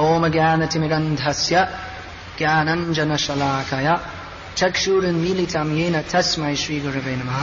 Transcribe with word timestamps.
ॐ 0.00 0.24
ज्ञानतिमिरन्धस्य 0.32 1.56
ज्ञानञ्जनशलाकय 2.38 3.88
चक्षुरुन्मीलितं 4.58 5.68
येन 5.78 5.96
तस्मै 6.12 6.54
श्रीगुरवे 6.62 7.14
नमः 7.20 7.42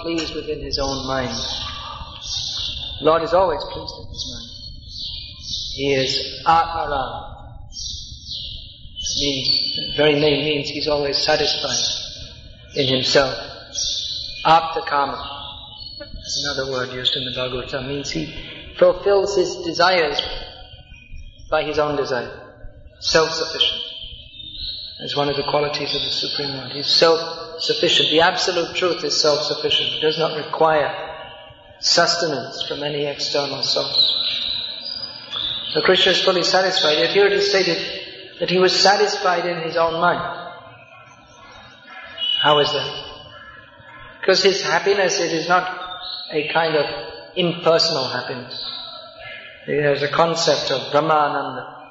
Pleased 0.00 0.34
within 0.34 0.60
his 0.64 0.78
own 0.78 1.06
mind. 1.06 1.36
Lord 3.02 3.22
is 3.22 3.34
always 3.34 3.62
pleased 3.72 3.94
in 4.00 4.06
his 4.14 4.24
mind. 4.32 4.48
He 5.76 5.88
is 6.02 6.12
Atmaram. 6.46 7.12
Means, 9.20 9.96
very 9.96 10.18
name 10.18 10.44
means 10.48 10.70
he's 10.70 10.88
always 10.88 11.18
satisfied 11.18 11.84
in 12.74 12.86
himself. 12.94 13.34
Aptakama. 14.46 15.18
That's 15.98 16.44
another 16.44 16.70
word 16.72 16.92
used 16.92 17.16
in 17.16 17.24
the 17.26 17.34
Bhagavatam. 17.38 17.88
Means 17.88 18.10
he 18.10 18.24
fulfills 18.78 19.36
his 19.36 19.56
desires 19.56 20.20
by 21.50 21.64
his 21.64 21.78
own 21.78 21.96
desire. 21.96 22.54
Self-sufficient. 23.00 23.82
Is 25.00 25.16
one 25.16 25.28
of 25.28 25.36
the 25.36 25.44
qualities 25.44 25.94
of 25.94 26.02
the 26.02 26.10
Supreme 26.10 26.56
Lord. 26.56 26.72
He's 26.72 26.88
self-sufficient. 26.88 28.10
The 28.10 28.20
absolute 28.20 28.74
truth 28.74 29.04
is 29.04 29.20
self-sufficient. 29.20 29.92
It 29.94 30.00
does 30.00 30.18
not 30.18 30.36
require 30.36 30.92
sustenance 31.78 32.66
from 32.66 32.82
any 32.82 33.06
external 33.06 33.62
source. 33.62 34.14
So 35.72 35.82
Krishna 35.82 36.12
is 36.12 36.20
fully 36.22 36.42
satisfied. 36.42 36.98
Yet 36.98 37.10
here 37.10 37.26
it 37.26 37.32
is 37.32 37.48
stated 37.48 37.78
that 38.40 38.50
he 38.50 38.58
was 38.58 38.74
satisfied 38.74 39.46
in 39.46 39.62
his 39.62 39.76
own 39.76 40.00
mind. 40.00 40.50
How 42.40 42.58
is 42.58 42.72
that? 42.72 43.04
Because 44.20 44.42
his 44.42 44.62
happiness, 44.62 45.20
it 45.20 45.32
is 45.32 45.48
not 45.48 45.78
a 46.32 46.48
kind 46.52 46.74
of 46.74 46.86
impersonal 47.36 48.08
happiness. 48.08 48.77
There's 49.68 50.02
a 50.02 50.08
concept 50.08 50.70
of 50.70 50.90
Brahmananda, 50.90 51.90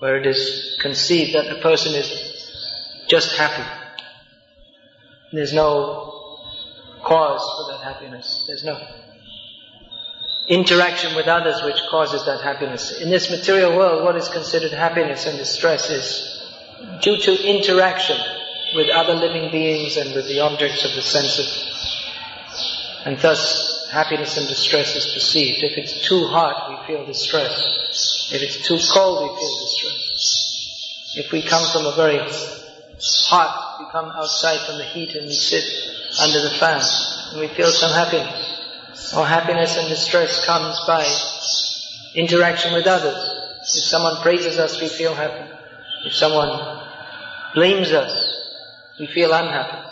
where 0.00 0.16
it 0.16 0.26
is 0.26 0.76
conceived 0.82 1.32
that 1.36 1.56
a 1.56 1.60
person 1.60 1.94
is 1.94 3.04
just 3.06 3.36
happy. 3.36 3.62
There's 5.32 5.52
no 5.52 6.42
cause 7.04 7.40
for 7.40 7.72
that 7.72 7.84
happiness. 7.84 8.42
There's 8.48 8.64
no 8.64 8.84
interaction 10.48 11.14
with 11.14 11.28
others 11.28 11.62
which 11.62 11.80
causes 11.88 12.24
that 12.26 12.40
happiness. 12.40 13.00
In 13.00 13.10
this 13.10 13.30
material 13.30 13.76
world, 13.76 14.02
what 14.02 14.16
is 14.16 14.28
considered 14.28 14.72
happiness 14.72 15.24
and 15.24 15.38
distress 15.38 15.90
is 15.90 16.42
due 17.00 17.16
to 17.16 17.48
interaction 17.48 18.18
with 18.74 18.88
other 18.90 19.14
living 19.14 19.52
beings 19.52 19.96
and 19.96 20.16
with 20.16 20.26
the 20.26 20.40
objects 20.40 20.84
of 20.84 20.90
the 20.96 21.02
senses. 21.02 21.64
And 23.04 23.16
thus, 23.20 23.67
happiness 23.90 24.36
and 24.36 24.46
distress 24.48 24.94
is 24.94 25.12
perceived. 25.12 25.62
If 25.62 25.78
it's 25.78 26.06
too 26.06 26.26
hot, 26.26 26.70
we 26.70 26.86
feel 26.86 27.06
distress. 27.06 28.30
If 28.32 28.42
it's 28.42 28.66
too 28.66 28.78
cold, 28.92 29.22
we 29.22 29.40
feel 29.40 29.60
distress. 29.60 31.14
If 31.16 31.32
we 31.32 31.42
come 31.42 31.66
from 31.72 31.86
a 31.86 31.96
very 31.96 32.18
hot, 32.18 33.76
we 33.80 33.90
come 33.90 34.10
outside 34.10 34.60
from 34.66 34.78
the 34.78 34.84
heat 34.84 35.14
and 35.14 35.26
we 35.26 35.32
sit 35.32 35.64
under 36.20 36.40
the 36.40 36.50
fan 36.50 36.80
and 37.32 37.40
we 37.40 37.48
feel 37.48 37.70
some 37.70 37.92
happiness. 37.92 39.14
Or 39.16 39.26
happiness 39.26 39.76
and 39.78 39.88
distress 39.88 40.44
comes 40.44 40.78
by 40.86 41.06
interaction 42.14 42.72
with 42.74 42.86
others. 42.86 43.16
If 43.62 43.84
someone 43.84 44.20
praises 44.22 44.58
us, 44.58 44.80
we 44.80 44.88
feel 44.88 45.14
happy. 45.14 45.50
If 46.04 46.14
someone 46.14 46.84
blames 47.54 47.92
us, 47.92 48.94
we 48.98 49.06
feel 49.06 49.32
unhappy. 49.32 49.87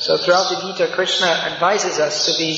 So 0.00 0.16
throughout 0.16 0.48
the 0.48 0.60
Gita, 0.62 0.94
Krishna 0.94 1.26
advises 1.26 1.98
us 1.98 2.24
to 2.24 2.32
be 2.38 2.56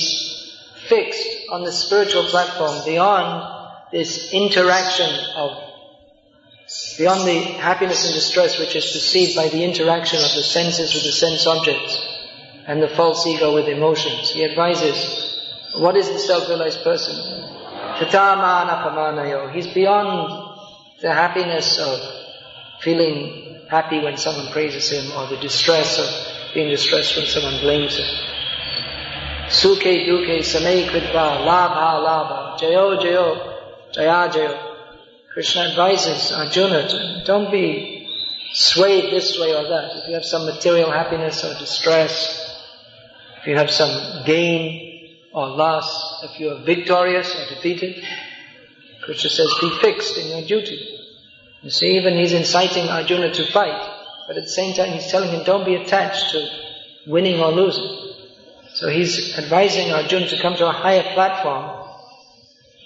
fixed 0.89 1.51
on 1.51 1.65
the 1.65 1.73
spiritual 1.73 2.23
platform 2.27 2.85
beyond 2.85 3.91
this 3.91 4.33
interaction 4.33 5.11
of, 5.35 5.51
beyond 6.97 7.27
the 7.27 7.41
happiness 7.59 8.05
and 8.05 8.15
distress 8.15 8.61
which 8.61 8.77
is 8.77 8.85
perceived 8.85 9.35
by 9.35 9.49
the 9.49 9.65
interaction 9.65 10.19
of 10.23 10.33
the 10.37 10.43
senses 10.45 10.95
with 10.95 11.03
the 11.03 11.11
sense 11.11 11.45
objects 11.49 11.99
and 12.69 12.81
the 12.81 12.89
false 12.89 13.27
ego 13.27 13.53
with 13.53 13.67
emotions. 13.67 14.31
He 14.31 14.45
advises, 14.45 15.41
what 15.75 15.97
is 15.97 16.09
the 16.11 16.21
self-realized 16.21 16.85
person? 16.85 17.17
He's 19.53 19.75
beyond 19.75 20.55
the 21.01 21.13
happiness 21.13 21.79
of 21.79 21.99
feeling 22.83 23.67
happy 23.69 23.99
when 23.99 24.17
someone 24.17 24.53
praises 24.53 24.91
him 24.91 25.11
or 25.19 25.27
the 25.27 25.39
distress 25.39 25.99
of 25.99 26.42
being 26.55 26.69
distressed 26.71 27.17
when 27.17 27.27
someone 27.27 27.61
blames 27.61 27.97
him. 27.97 28.07
Suke 29.49 29.83
duke 29.83 30.43
same 30.45 30.89
kritva 30.89 31.45
labha 31.45 32.01
labha 32.07 32.59
jayo 32.59 32.99
jayo 33.01 33.93
jaya 33.93 34.29
jayo. 34.33 34.73
Krishna 35.33 35.63
advises 35.63 36.33
Arjuna 36.33 37.23
don't 37.25 37.51
be 37.51 38.09
swayed 38.53 39.13
this 39.13 39.39
way 39.41 39.55
or 39.55 39.63
that. 39.69 39.97
If 39.97 40.09
you 40.09 40.15
have 40.15 40.25
some 40.25 40.45
material 40.45 40.91
happiness 40.91 41.43
or 41.45 41.59
distress, 41.59 42.65
if 43.41 43.47
you 43.47 43.57
have 43.57 43.71
some 43.71 44.25
gain 44.25 45.17
or 45.33 45.49
loss, 45.49 46.25
if 46.25 46.39
you 46.39 46.51
are 46.51 46.63
victorious 46.65 47.35
or 47.35 47.55
defeated, 47.55 48.05
Krishna 49.03 49.31
says 49.31 49.55
be 49.61 49.71
fixed 49.81 50.19
in 50.19 50.29
your 50.29 50.47
duty. 50.47 50.99
You 51.63 51.71
see, 51.71 51.97
even 51.97 52.17
he's 52.17 52.33
inciting 52.33 52.89
Arjuna 52.89 53.33
to 53.33 53.47
fight, 53.53 53.92
but 54.33 54.39
at 54.39 54.45
the 54.45 54.51
same 54.51 54.73
time 54.73 54.91
he's 54.95 55.09
telling 55.09 55.29
him 55.29 55.45
don't 55.45 55.67
be 55.67 55.75
attached 55.75 56.31
to 56.31 56.49
winning 57.07 57.39
or 57.39 57.53
losing. 57.53 58.15
So 58.73 58.89
he's 58.89 59.37
advising 59.37 59.93
Arjuna 59.93 60.27
to 60.29 60.41
come 60.41 60.57
to 60.57 60.67
a 60.67 60.73
higher 60.73 61.03
platform. 61.13 61.87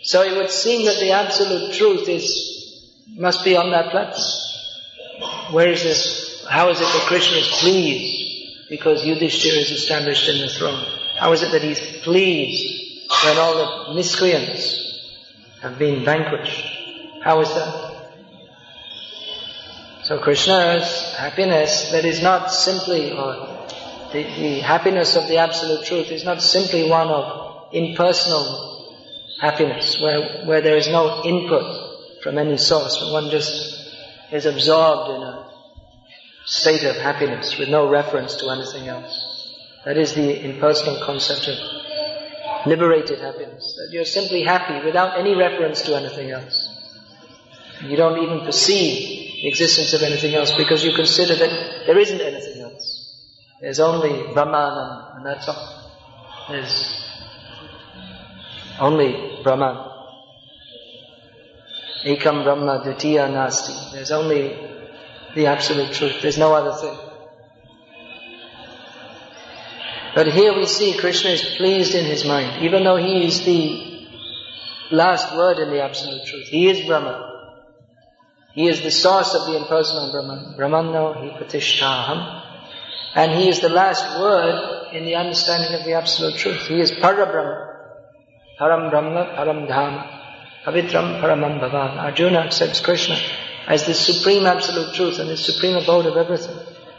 So 0.02 0.22
it 0.22 0.36
would 0.36 0.50
seem 0.50 0.86
that 0.86 0.98
the 0.98 1.12
absolute 1.12 1.72
truth 1.74 2.08
is, 2.08 3.04
must 3.16 3.44
be 3.44 3.56
on 3.56 3.70
that 3.70 3.92
platform. 3.92 5.54
Where 5.54 5.70
is 5.70 5.84
this? 5.84 6.44
How 6.50 6.68
is 6.70 6.80
it 6.80 6.82
that 6.82 7.06
Krishna 7.06 7.36
is 7.36 7.48
pleased 7.60 8.68
because 8.68 9.04
Yudhishthira 9.04 9.58
is 9.58 9.70
established 9.70 10.28
in 10.28 10.38
the 10.38 10.48
throne? 10.48 10.84
How 11.16 11.32
is 11.32 11.42
it 11.42 11.52
that 11.52 11.62
he's 11.62 12.02
pleased 12.02 13.06
when 13.24 13.38
all 13.38 13.86
the 13.86 13.94
miscreants 13.94 15.00
have 15.62 15.78
been 15.78 16.04
vanquished? 16.04 17.22
How 17.22 17.40
is 17.40 17.48
that? 17.50 17.95
So 20.06 20.21
Krishna's 20.21 21.17
happiness 21.17 21.91
that 21.91 22.05
is 22.05 22.22
not 22.22 22.53
simply, 22.53 23.11
or 23.11 23.67
the, 24.12 24.22
the 24.22 24.61
happiness 24.61 25.17
of 25.17 25.27
the 25.27 25.39
absolute 25.39 25.84
truth 25.84 26.12
is 26.12 26.22
not 26.22 26.41
simply 26.41 26.89
one 26.89 27.09
of 27.09 27.75
impersonal 27.75 28.94
happiness, 29.41 30.00
where, 30.00 30.47
where 30.47 30.61
there 30.61 30.77
is 30.77 30.87
no 30.87 31.25
input 31.25 32.22
from 32.22 32.39
any 32.39 32.56
source, 32.56 32.99
but 32.99 33.11
one 33.11 33.31
just 33.31 33.91
is 34.31 34.47
absorbed 34.47 35.17
in 35.17 35.22
a 35.22 35.50
state 36.44 36.84
of 36.84 36.94
happiness 36.94 37.59
with 37.59 37.69
no 37.69 37.88
reference 37.88 38.37
to 38.37 38.49
anything 38.50 38.87
else. 38.87 39.59
That 39.87 39.97
is 39.97 40.15
the 40.15 40.41
impersonal 40.44 41.05
concept 41.05 41.49
of 41.49 41.59
liberated 42.65 43.19
happiness. 43.19 43.75
That 43.77 43.93
you're 43.93 44.05
simply 44.05 44.44
happy 44.44 44.87
without 44.87 45.19
any 45.19 45.34
reference 45.34 45.83
to 45.83 45.97
anything 45.97 46.31
else. 46.31 46.69
You 47.83 47.97
don't 47.97 48.23
even 48.23 48.47
perceive 48.47 49.25
existence 49.42 49.92
of 49.92 50.02
anything 50.02 50.34
else 50.34 50.52
because 50.56 50.84
you 50.84 50.92
consider 50.92 51.34
that 51.36 51.86
there 51.86 51.98
isn't 51.98 52.20
anything 52.20 52.62
else. 52.62 53.14
There's 53.60 53.80
only 53.80 54.32
Brahman 54.32 55.16
and 55.16 55.26
that's 55.26 55.48
all. 55.48 55.92
There's 56.48 57.02
only 58.78 59.41
Brahman. 59.42 59.76
Ekam 62.04 62.44
Brahma 62.44 62.84
Dvitiya 62.84 63.28
Nasti. 63.28 63.92
There's 63.92 64.12
only 64.12 64.56
the 65.34 65.46
absolute 65.46 65.92
truth. 65.92 66.22
There's 66.22 66.38
no 66.38 66.54
other 66.54 66.72
thing. 66.80 66.96
But 70.14 70.28
here 70.28 70.56
we 70.56 70.66
see 70.66 70.96
Krishna 70.96 71.30
is 71.30 71.42
pleased 71.56 71.94
in 71.94 72.06
his 72.06 72.25
mind, 72.25 72.64
even 72.64 72.84
though 72.84 72.96
he 72.96 73.26
is 73.26 73.44
the 73.44 74.06
last 74.91 75.36
word 75.36 75.58
in 75.58 75.70
the 75.70 75.82
absolute 75.82 76.25
truth. 76.26 76.48
He 76.48 76.70
is 76.70 76.87
Brahman. 76.87 77.25
He 78.56 78.69
is 78.69 78.81
the 78.81 78.91
source 78.91 79.35
of 79.35 79.49
the 79.49 79.56
impersonal 79.58 80.11
Brahman. 80.11 80.55
Brahmano 80.56 81.12
hi 81.12 81.38
pratishtaham. 81.38 82.43
And 83.14 83.32
he 83.32 83.50
is 83.50 83.61
the 83.61 83.69
last 83.69 84.19
word 84.19 84.94
in 84.94 85.05
the 85.05 85.17
understanding 85.17 85.79
of 85.79 85.85
the 85.85 85.93
absolute 85.93 86.37
truth. 86.37 86.67
He 86.67 86.81
is 86.81 86.91
Parabrahma. 86.91 87.75
Param 88.58 88.88
Brahma, 88.91 89.26
Param 89.37 89.69
Dhama. 89.69 90.17
Pavitram 90.64 91.20
Paramam 91.20 91.61
Bhavan. 91.61 91.99
Arjuna 91.99 92.38
accepts 92.38 92.81
Krishna 92.81 93.19
as 93.67 93.85
the 93.85 93.93
supreme 93.93 94.47
absolute 94.47 94.94
truth 94.94 95.19
and 95.19 95.29
the 95.29 95.37
supreme 95.37 95.76
abode 95.76 96.06
of 96.06 96.17
everything. 96.17 96.56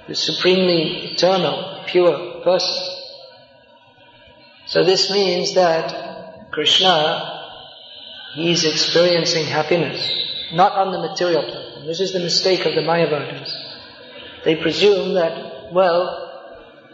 The 0.08 0.14
supremely 0.14 1.12
eternal, 1.12 1.84
pure 1.88 2.42
person. 2.44 2.96
So 4.68 4.84
this 4.84 5.10
means 5.10 5.56
that 5.56 6.52
Krishna, 6.52 7.50
he 8.36 8.52
is 8.52 8.64
experiencing 8.64 9.46
happiness, 9.46 10.27
not 10.54 10.74
on 10.74 10.92
the 10.92 11.00
material 11.10 11.44
platform. 11.44 11.86
This 11.86 12.00
is 12.00 12.14
the 12.14 12.20
mistake 12.20 12.66
of 12.66 12.76
the 12.76 12.82
Mayavadis. 12.82 13.52
They 14.44 14.56
presume 14.56 15.16
that, 15.16 15.74
well, 15.74 16.28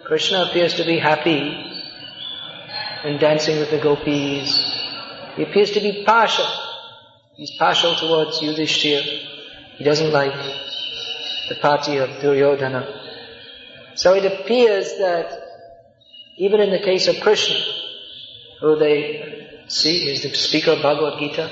Krishna 0.03 0.43
appears 0.43 0.75
to 0.75 0.83
be 0.83 0.97
happy 0.97 1.39
and 3.03 3.19
dancing 3.19 3.59
with 3.59 3.69
the 3.69 3.79
gopis. 3.79 4.81
He 5.35 5.43
appears 5.43 5.71
to 5.71 5.79
be 5.79 6.03
partial. 6.05 6.47
He's 7.35 7.51
partial 7.57 7.95
towards 7.95 8.41
Yudhishthira. 8.41 9.01
He 9.77 9.83
doesn't 9.83 10.11
like 10.11 10.33
the 11.49 11.55
party 11.55 11.97
of 11.97 12.09
Duryodhana. 12.21 13.01
So 13.95 14.13
it 14.13 14.25
appears 14.25 14.97
that 14.97 15.31
even 16.37 16.59
in 16.61 16.71
the 16.71 16.79
case 16.79 17.07
of 17.07 17.19
Krishna, 17.21 17.59
who 18.59 18.77
they 18.77 19.63
see 19.67 20.09
is 20.09 20.23
the 20.23 20.33
speaker 20.33 20.71
of 20.71 20.81
Bhagavad 20.81 21.19
Gita, 21.19 21.49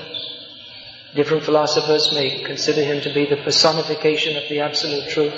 different 1.14 1.44
philosophers 1.44 2.12
may 2.14 2.42
consider 2.42 2.82
him 2.82 3.02
to 3.02 3.12
be 3.12 3.26
the 3.26 3.42
personification 3.42 4.36
of 4.36 4.48
the 4.48 4.60
absolute 4.60 5.08
truth, 5.10 5.34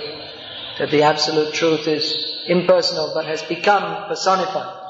that 0.78 0.90
the 0.90 1.02
absolute 1.02 1.52
truth 1.52 1.86
is 1.88 2.42
impersonal 2.46 3.12
but 3.14 3.26
has 3.26 3.42
become 3.42 4.06
personified. 4.08 4.80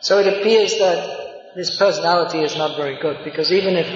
So 0.00 0.18
it 0.18 0.40
appears 0.40 0.78
that 0.78 1.54
this 1.56 1.76
personality 1.78 2.40
is 2.40 2.56
not 2.56 2.76
very 2.76 3.00
good 3.00 3.24
because 3.24 3.50
even 3.50 3.76
if, 3.76 3.86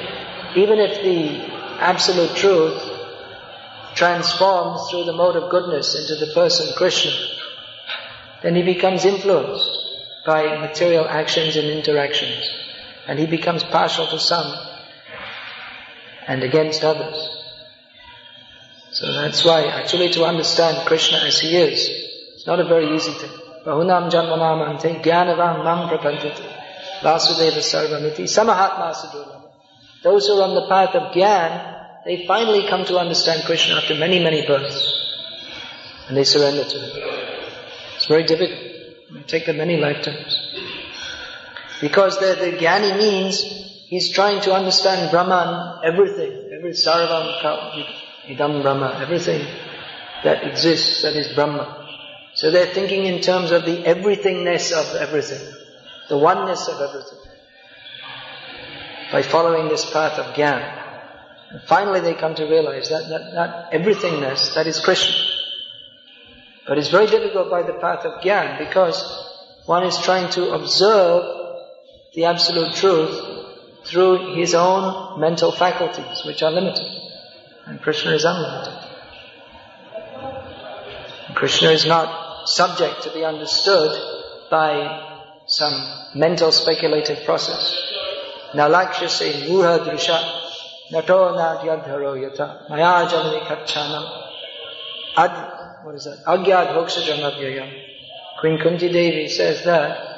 even 0.56 0.78
if 0.78 1.02
the 1.02 1.52
absolute 1.80 2.34
truth 2.34 2.82
transforms 3.94 4.90
through 4.90 5.04
the 5.04 5.12
mode 5.12 5.36
of 5.36 5.50
goodness 5.50 5.94
into 5.94 6.24
the 6.24 6.32
person 6.32 6.72
Krishna, 6.76 7.12
then 8.42 8.54
he 8.54 8.62
becomes 8.62 9.04
influenced 9.04 9.68
by 10.26 10.58
material 10.58 11.06
actions 11.06 11.56
and 11.56 11.68
interactions. 11.68 12.50
And 13.06 13.18
he 13.18 13.26
becomes 13.26 13.62
partial 13.62 14.06
to 14.06 14.18
some 14.18 14.69
and 16.30 16.44
against 16.44 16.84
others. 16.84 17.18
So 18.92 19.12
that's 19.12 19.44
why 19.44 19.64
actually 19.64 20.10
to 20.10 20.24
understand 20.24 20.86
Krishna 20.86 21.18
as 21.18 21.40
he 21.40 21.56
is, 21.56 21.80
it's 22.34 22.46
not 22.46 22.60
a 22.60 22.64
very 22.64 22.94
easy 22.94 23.12
thing. 23.12 23.32
Bahunam 23.66 24.08
janmanamante 24.14 25.02
jnanavam 25.02 25.64
mam 25.64 25.88
prapantati 25.90 26.46
vasudeva 27.02 27.62
sarvamiti 27.70 28.28
samahatma. 28.36 28.90
Those 30.04 30.28
who 30.28 30.34
are 30.38 30.48
on 30.48 30.54
the 30.54 30.68
path 30.68 30.94
of 30.94 31.12
Gyan, 31.12 32.04
they 32.04 32.24
finally 32.28 32.68
come 32.68 32.84
to 32.84 32.96
understand 32.98 33.42
Krishna 33.44 33.74
after 33.74 33.96
many, 33.96 34.22
many 34.22 34.46
births. 34.46 34.78
And 36.06 36.16
they 36.16 36.24
surrender 36.24 36.64
to 36.64 36.78
him. 36.78 36.90
It's 37.96 38.06
very 38.06 38.22
difficult. 38.22 38.60
It 38.60 39.12
may 39.12 39.22
take 39.24 39.46
them 39.46 39.56
many 39.56 39.78
lifetimes. 39.78 40.32
Because 41.80 42.18
the, 42.18 42.36
the 42.40 42.96
means 42.96 43.44
he's 43.90 44.08
trying 44.08 44.40
to 44.42 44.54
understand 44.54 45.10
Brahman, 45.10 45.80
everything, 45.84 46.32
every 46.56 46.70
sarvam 46.70 47.26
idam 48.28 48.62
Brahma, 48.62 49.00
everything 49.02 49.44
that 50.22 50.44
exists, 50.44 51.02
that 51.02 51.16
is 51.16 51.34
Brahma. 51.34 51.88
So 52.34 52.52
they're 52.52 52.72
thinking 52.72 53.04
in 53.04 53.20
terms 53.20 53.50
of 53.50 53.64
the 53.64 53.82
everythingness 53.82 54.70
of 54.72 54.94
everything, 54.96 55.42
the 56.08 56.16
oneness 56.16 56.68
of 56.68 56.80
everything. 56.80 57.18
By 59.10 59.22
following 59.22 59.68
this 59.68 59.90
path 59.90 60.20
of 60.20 60.36
Gyan. 60.36 60.62
And 61.50 61.62
finally 61.66 61.98
they 61.98 62.14
come 62.14 62.36
to 62.36 62.44
realize 62.44 62.88
that, 62.90 63.08
that, 63.08 63.32
that 63.34 63.72
everythingness, 63.72 64.54
that 64.54 64.68
is 64.68 64.78
Krishna. 64.78 65.16
But 66.68 66.78
it's 66.78 66.90
very 66.90 67.08
difficult 67.08 67.50
by 67.50 67.62
the 67.64 67.72
path 67.72 68.04
of 68.04 68.22
Gyan 68.22 68.60
because 68.60 69.02
one 69.66 69.82
is 69.82 69.98
trying 69.98 70.30
to 70.30 70.52
observe 70.52 71.24
the 72.14 72.26
absolute 72.26 72.74
truth 72.74 73.49
through 73.84 74.34
his 74.34 74.54
own 74.54 75.20
mental 75.20 75.52
faculties, 75.52 76.24
which 76.24 76.42
are 76.42 76.50
limited. 76.50 76.86
And 77.66 77.80
Krishna 77.80 78.12
is 78.12 78.24
unlimited. 78.24 78.74
And 81.28 81.36
Krishna 81.36 81.70
is 81.70 81.86
not 81.86 82.48
subject 82.48 83.02
to 83.04 83.12
be 83.12 83.24
understood 83.24 83.92
by 84.50 85.28
some 85.46 85.72
mental 86.14 86.52
speculative 86.52 87.24
process. 87.24 87.76
Nalakshase 88.54 89.46
muha 89.48 89.78
drusha 89.78 90.90
nato 90.90 91.36
nadyadharo 91.36 92.18
yata 92.18 92.68
maya 92.68 93.06
janani 93.08 93.46
kachanam 93.46 94.04
ad 95.16 95.60
what 95.84 95.94
is 95.94 96.04
that? 96.04 96.18
Agyad 96.26 96.74
Hoksha 96.74 97.70
Queen 98.40 98.58
Kunti 98.58 98.88
Devi 98.92 99.28
says 99.28 99.64
that 99.64 100.09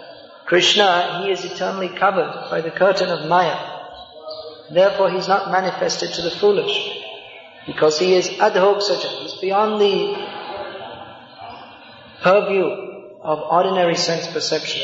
Krishna, 0.52 1.22
he 1.24 1.30
is 1.30 1.46
eternally 1.46 1.88
covered 1.88 2.50
by 2.50 2.60
the 2.60 2.70
curtain 2.70 3.08
of 3.08 3.26
Maya. 3.26 3.56
Therefore, 4.70 5.10
he 5.10 5.16
is 5.16 5.26
not 5.26 5.50
manifested 5.50 6.12
to 6.12 6.20
the 6.20 6.30
foolish. 6.30 6.76
Because 7.66 7.98
he 7.98 8.12
is 8.12 8.28
adhoksaja. 8.28 9.22
He's 9.22 9.32
beyond 9.40 9.80
the 9.80 10.14
purview 12.20 12.66
of 13.22 13.38
ordinary 13.50 13.96
sense 13.96 14.26
perception. 14.26 14.82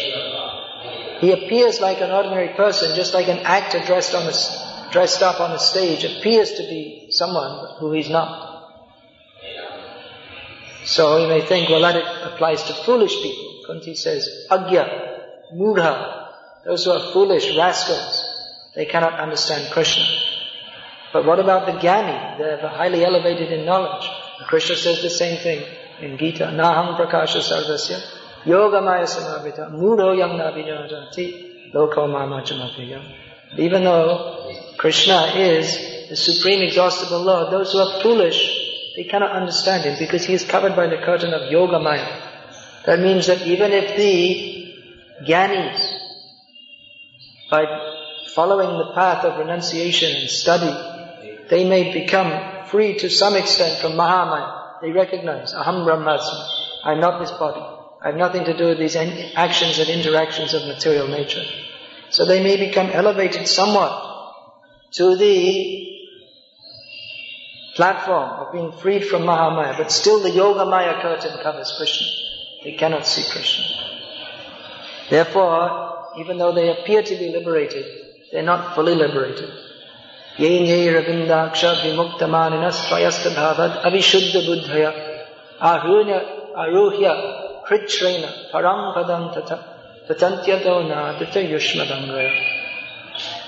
He 1.21 1.33
appears 1.33 1.81
like 1.81 2.01
an 2.01 2.13
ordinary 2.13 2.55
person, 2.57 2.97
just 2.97 3.13
like 3.13 3.29
an 3.29 3.41
actor 3.41 3.81
dressed 3.85 4.15
on 4.15 4.27
a, 4.27 4.91
dressed 4.91 5.21
up 5.21 5.39
on 5.39 5.53
a 5.53 5.59
stage 5.59 6.03
appears 6.03 6.53
to 6.53 6.63
be 6.63 7.09
someone 7.11 7.77
who 7.79 7.93
he's 7.93 8.09
not. 8.09 8.73
So 10.87 11.19
you 11.19 11.29
may 11.29 11.43
think, 11.43 11.69
well, 11.69 11.83
that 11.83 12.33
applies 12.33 12.63
to 12.63 12.73
foolish 12.73 13.13
people. 13.21 13.65
Kunti 13.67 13.95
says, 13.95 14.47
Agya, 14.51 15.08
Mudha, 15.55 16.29
those 16.65 16.85
who 16.85 16.91
are 16.91 17.13
foolish, 17.13 17.57
rascals, 17.57 18.25
they 18.75 18.87
cannot 18.87 19.19
understand 19.19 19.73
Krishna. 19.73 20.05
But 21.13 21.25
what 21.25 21.41
about 21.41 21.67
the 21.67 21.73
Jnani? 21.73 22.39
They're 22.39 22.69
highly 22.69 23.05
elevated 23.05 23.51
in 23.53 23.65
knowledge. 23.65 24.09
Krishna 24.47 24.77
says 24.77 25.03
the 25.03 25.11
same 25.11 25.39
thing 25.39 25.65
in 26.01 26.19
Gita. 26.19 26.45
Naham 26.45 26.97
prakasha 26.97 27.41
sarvasya 27.41 28.01
yoga 28.45 28.81
maya 28.81 29.05
samavita 29.05 29.71
mudho 29.71 30.17
yam 30.17 30.31
navijanati 30.31 31.73
loko 31.73 32.07
mamachamapiyam. 32.09 33.03
Even 33.57 33.85
though 33.85 34.53
Krishna 34.77 35.33
is 35.35 36.09
the 36.09 36.17
supreme 36.17 36.63
exhaustible 36.63 37.23
Lord, 37.23 37.53
those 37.53 37.73
who 37.73 37.79
are 37.79 38.01
foolish 38.03 38.67
they 38.97 39.05
cannot 39.05 39.31
understand 39.31 39.85
him 39.85 39.97
because 39.99 40.25
he 40.25 40.35
is 40.35 40.45
covered 40.45 40.75
by 40.75 40.89
the 40.89 40.97
curtain 40.97 41.33
of 41.33 41.51
Yoga 41.53 41.79
Maya. 41.79 42.21
That 42.85 42.99
means 42.99 43.29
that 43.29 43.43
even 43.43 43.73
if 43.73 43.97
the 43.97 44.58
Gyanis, 45.27 45.93
by 47.51 47.65
following 48.35 48.79
the 48.79 48.93
path 48.95 49.25
of 49.25 49.39
renunciation 49.39 50.15
and 50.15 50.29
study, 50.29 50.71
they 51.49 51.69
may 51.69 51.93
become 51.93 52.67
free 52.67 52.99
to 52.99 53.09
some 53.09 53.35
extent 53.35 53.81
from 53.81 53.93
Mahamaya. 53.93 54.81
They 54.83 54.93
recognize, 54.93 55.53
Aham 55.55 55.85
Brahmasmi, 55.85 56.49
I'm 56.85 57.01
not 57.01 57.21
this 57.21 57.33
body. 57.33 57.61
I 58.03 58.09
have 58.09 58.17
nothing 58.17 58.45
to 58.45 58.57
do 58.57 58.67
with 58.67 58.79
these 58.79 58.95
actions 58.95 59.79
and 59.79 59.89
interactions 59.89 60.55
of 60.55 60.67
material 60.67 61.09
nature. 61.09 61.45
So 62.11 62.25
they 62.25 62.43
may 62.43 62.57
become 62.57 62.91
elevated 62.91 63.49
somewhat 63.49 63.91
to 64.93 65.17
the 65.17 65.89
platform 67.75 68.47
of 68.47 68.53
being 68.53 68.73
freed 68.73 69.05
from 69.05 69.23
Mahamaya, 69.23 69.77
but 69.77 69.91
still 69.91 70.21
the 70.23 70.31
Yoga 70.31 70.65
Maya 70.65 71.01
curtain 71.03 71.39
covers 71.43 71.75
Krishna. 71.77 72.07
They 72.65 72.73
cannot 72.73 73.07
see 73.07 73.29
Krishna. 73.31 73.88
Therefore, 75.11 76.07
even 76.19 76.39
though 76.39 76.53
they 76.53 76.71
appear 76.71 77.03
to 77.03 77.17
be 77.17 77.31
liberated, 77.31 77.85
they're 78.33 78.43
not 78.43 78.75
fully 78.75 78.95
liberated. 78.95 79.51
Buddhaya 84.79 84.93
aruhya 85.61 87.15
tata 89.35 89.59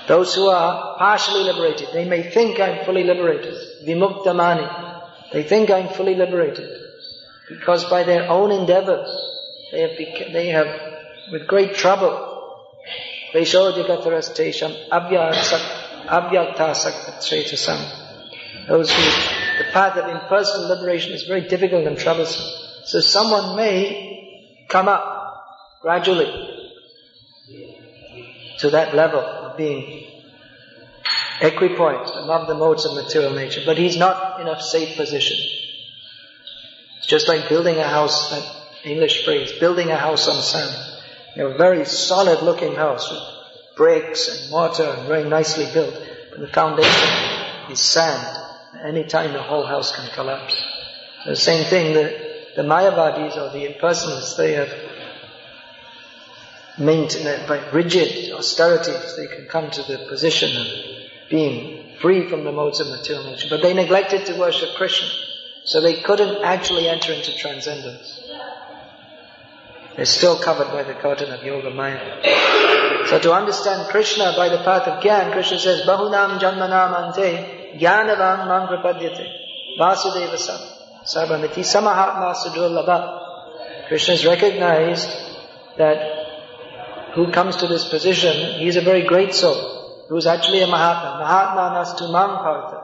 those 0.07 0.35
who 0.35 0.49
are 0.49 0.97
partially 0.97 1.43
liberated, 1.43 1.87
they 1.93 2.05
may 2.05 2.29
think 2.31 2.59
I'm 2.59 2.85
fully 2.85 3.03
liberated. 3.03 3.55
Vimuktamani. 3.85 5.01
They 5.31 5.43
think 5.43 5.71
I'm 5.71 5.87
fully 5.89 6.15
liberated. 6.15 6.69
Because 7.49 7.85
by 7.89 8.03
their 8.03 8.29
own 8.29 8.51
endeavors, 8.51 9.09
they 9.71 9.81
have, 9.81 10.33
they 10.33 10.47
have 10.47 10.90
with 11.31 11.47
great 11.47 11.75
trouble, 11.75 12.27
Vaishodhikatarastesham 13.33 14.89
abhyaktasaktatretasam. 16.07 17.79
Those 18.67 18.91
who, 18.91 19.01
the 19.57 19.71
path 19.71 19.97
of 19.97 20.09
impersonal 20.09 20.67
liberation 20.69 21.13
is 21.13 21.23
very 21.23 21.47
difficult 21.47 21.87
and 21.87 21.97
troublesome. 21.97 22.45
So 22.85 22.99
someone 22.99 23.55
may 23.55 24.65
come 24.69 24.87
up 24.87 25.79
gradually 25.81 26.31
to 28.59 28.69
that 28.71 28.93
level 28.93 29.19
of 29.19 29.57
being 29.57 30.05
equipoised 31.41 32.23
above 32.23 32.47
the 32.47 32.53
modes 32.53 32.85
of 32.85 32.93
material 32.93 33.33
nature, 33.33 33.61
but 33.65 33.77
he's 33.77 33.97
not 33.97 34.41
in 34.41 34.47
a 34.47 34.61
safe 34.61 34.95
position. 34.95 35.37
It's 36.99 37.07
just 37.07 37.27
like 37.27 37.49
building 37.49 37.77
a 37.77 37.87
house, 37.87 38.29
that 38.29 38.43
English 38.85 39.25
phrase, 39.25 39.51
building 39.59 39.89
a 39.89 39.97
house 39.97 40.27
on 40.27 40.41
sand. 40.41 40.90
A 41.37 41.57
very 41.57 41.85
solid 41.85 42.41
looking 42.43 42.75
house 42.75 43.09
with 43.09 43.21
bricks 43.77 44.27
and 44.27 44.51
mortar 44.51 44.83
and 44.83 45.07
very 45.07 45.27
nicely 45.27 45.67
built, 45.73 45.95
but 46.29 46.39
the 46.39 46.47
foundation 46.47 47.09
is 47.69 47.79
sand. 47.79 48.37
Any 48.83 49.05
time 49.05 49.33
the 49.33 49.41
whole 49.41 49.65
house 49.65 49.95
can 49.95 50.09
collapse. 50.11 50.61
The 51.25 51.35
same 51.35 51.65
thing, 51.65 51.93
the, 51.93 52.13
the 52.55 52.63
Mayavadis 52.63 53.37
or 53.37 53.51
the 53.53 53.67
impersonalists, 53.67 54.35
they 54.35 54.53
have 54.53 54.73
maintained 56.77 57.47
by 57.47 57.69
rigid 57.71 58.31
austerities, 58.33 59.15
they 59.15 59.27
can 59.27 59.45
come 59.47 59.69
to 59.71 59.83
the 59.83 60.05
position 60.09 60.55
of 60.57 60.67
being 61.29 61.97
free 62.01 62.27
from 62.27 62.43
the 62.43 62.51
modes 62.51 62.79
of 62.79 62.87
material 62.87 63.25
nature. 63.25 63.47
But 63.49 63.61
they 63.61 63.73
neglected 63.73 64.25
to 64.25 64.39
worship 64.39 64.69
Krishna. 64.75 65.07
So 65.63 65.79
they 65.79 66.01
couldn't 66.01 66.43
actually 66.43 66.89
enter 66.89 67.13
into 67.13 67.37
transcendence. 67.37 68.20
They're 69.95 70.05
still 70.05 70.39
covered 70.39 70.71
by 70.71 70.83
the 70.83 70.93
curtain 70.93 71.31
of 71.31 71.43
Yoga 71.43 71.69
Maya. 71.69 73.07
So 73.07 73.19
to 73.19 73.33
understand 73.33 73.89
Krishna 73.89 74.33
by 74.37 74.49
the 74.49 74.63
path 74.63 74.87
of 74.87 75.03
Gyan, 75.03 75.33
Krishna 75.33 75.59
says, 75.59 75.85
Bahunam 75.85 76.39
Janmanam 76.39 77.07
Ante 77.07 77.77
Gyanavam 77.77 78.47
Mangrapadyate 78.47 79.27
Vasudeva 79.77 80.37
Sam 80.37 80.59
Sarvamiti 81.05 81.59
Samahatma 81.59 82.33
Sudurlabha. 82.35 83.87
Krishna 83.89 84.15
has 84.15 84.25
recognized 84.25 85.09
that 85.77 86.21
who 87.15 87.31
comes 87.31 87.57
to 87.57 87.67
this 87.67 87.89
position, 87.89 88.59
he 88.59 88.67
is 88.67 88.77
a 88.77 88.81
very 88.81 89.05
great 89.05 89.33
soul, 89.33 90.05
who 90.07 90.15
is 90.15 90.25
actually 90.25 90.61
a 90.61 90.67
Mahatma. 90.67 91.19
Mahatma 91.19 91.75
nastu 91.75 92.09
mam 92.09 92.37
partha. 92.37 92.81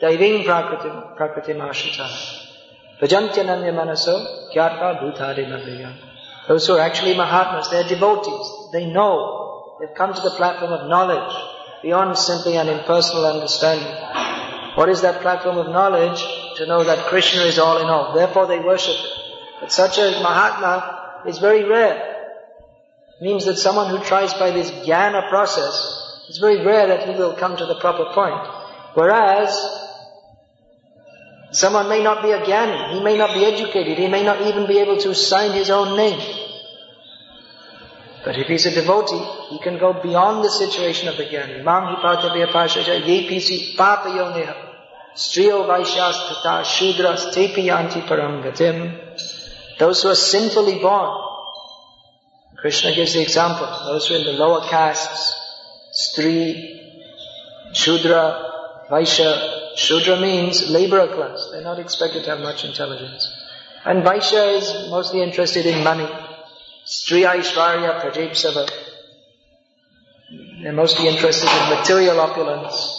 Daiving 0.00 0.44
prakriti, 0.44 0.88
prakriti 1.16 1.52
mashita. 1.52 2.08
Vajantyananya 3.00 3.72
manaso 3.72 4.50
kyatva 4.52 5.00
bhutari 5.00 5.46
nandayam. 5.46 6.09
Those 6.50 6.66
who 6.66 6.74
are 6.74 6.80
actually 6.80 7.16
Mahatmas, 7.16 7.68
they're 7.68 7.86
devotees. 7.86 8.72
They 8.72 8.84
know. 8.84 9.76
They've 9.78 9.94
come 9.94 10.12
to 10.12 10.20
the 10.20 10.30
platform 10.30 10.72
of 10.72 10.88
knowledge 10.88 11.32
beyond 11.80 12.18
simply 12.18 12.56
an 12.56 12.66
impersonal 12.66 13.24
understanding. 13.24 13.86
What 14.74 14.88
is 14.88 15.02
that 15.02 15.22
platform 15.22 15.58
of 15.58 15.68
knowledge? 15.68 16.20
To 16.56 16.66
know 16.66 16.82
that 16.82 17.06
Krishna 17.06 17.42
is 17.42 17.60
all 17.60 17.78
in 17.78 17.86
all. 17.86 18.16
Therefore 18.16 18.48
they 18.48 18.58
worship 18.58 18.96
it. 18.96 19.12
But 19.60 19.70
such 19.70 19.98
a 19.98 20.10
Mahatma 20.24 21.22
is 21.28 21.38
very 21.38 21.62
rare. 21.62 22.32
It 23.20 23.22
means 23.22 23.44
that 23.44 23.56
someone 23.56 23.88
who 23.88 24.02
tries 24.02 24.34
by 24.34 24.50
this 24.50 24.72
jnana 24.72 25.30
process, 25.30 26.26
it's 26.28 26.38
very 26.38 26.66
rare 26.66 26.88
that 26.88 27.08
he 27.08 27.14
will 27.14 27.36
come 27.36 27.56
to 27.58 27.66
the 27.66 27.78
proper 27.78 28.12
point. 28.12 28.44
Whereas, 28.94 29.54
someone 31.52 31.88
may 31.88 32.02
not 32.02 32.22
be 32.22 32.30
a 32.30 32.40
jnani, 32.40 32.94
he 32.94 33.00
may 33.02 33.16
not 33.16 33.34
be 33.34 33.44
educated, 33.44 33.98
he 33.98 34.08
may 34.08 34.22
not 34.22 34.40
even 34.42 34.66
be 34.66 34.78
able 34.78 34.98
to 34.98 35.14
sign 35.14 35.52
his 35.52 35.70
own 35.70 35.96
name. 35.96 36.20
But 38.24 38.36
if 38.36 38.48
he's 38.48 38.66
a 38.66 38.74
devotee, 38.74 39.24
he 39.50 39.58
can 39.58 39.78
go 39.78 39.92
beyond 39.94 40.44
the 40.44 40.50
situation 40.50 41.08
of 41.08 41.16
the 41.16 41.24
jnani. 41.24 41.64
Mam 41.64 41.94
hi 41.94 42.46
pashaja 42.52 43.06
ye 43.06 43.28
pisi 43.28 43.76
papayoneha. 43.76 44.56
Striyo 45.16 45.66
vaishyas 45.66 46.64
shudras 46.64 47.32
tepi 47.34 47.64
yanti 47.64 48.02
parangatim. 48.06 48.98
Those 49.78 50.02
who 50.02 50.10
are 50.10 50.14
sinfully 50.14 50.78
born. 50.78 51.26
Krishna 52.58 52.94
gives 52.94 53.14
the 53.14 53.22
example. 53.22 53.66
Those 53.86 54.06
who 54.06 54.14
are 54.14 54.18
in 54.18 54.24
the 54.26 54.32
lower 54.32 54.68
castes, 54.68 55.34
Stri, 55.94 56.78
Shudra, 57.72 58.86
Vaishya. 58.90 59.59
Shudra 59.76 60.20
means 60.20 60.68
laborer 60.68 61.08
class. 61.14 61.48
They're 61.52 61.62
not 61.62 61.78
expected 61.78 62.24
to 62.24 62.30
have 62.30 62.40
much 62.40 62.64
intelligence. 62.64 63.28
And 63.84 64.02
Vaishya 64.02 64.58
is 64.58 64.90
mostly 64.90 65.22
interested 65.22 65.66
in 65.66 65.82
money. 65.84 66.08
Stri 66.86 67.24
Aishvarya 67.26 68.00
Prajepsava. 68.00 68.68
They're 70.62 70.72
mostly 70.72 71.08
interested 71.08 71.48
in 71.48 71.78
material 71.78 72.20
opulence. 72.20 72.96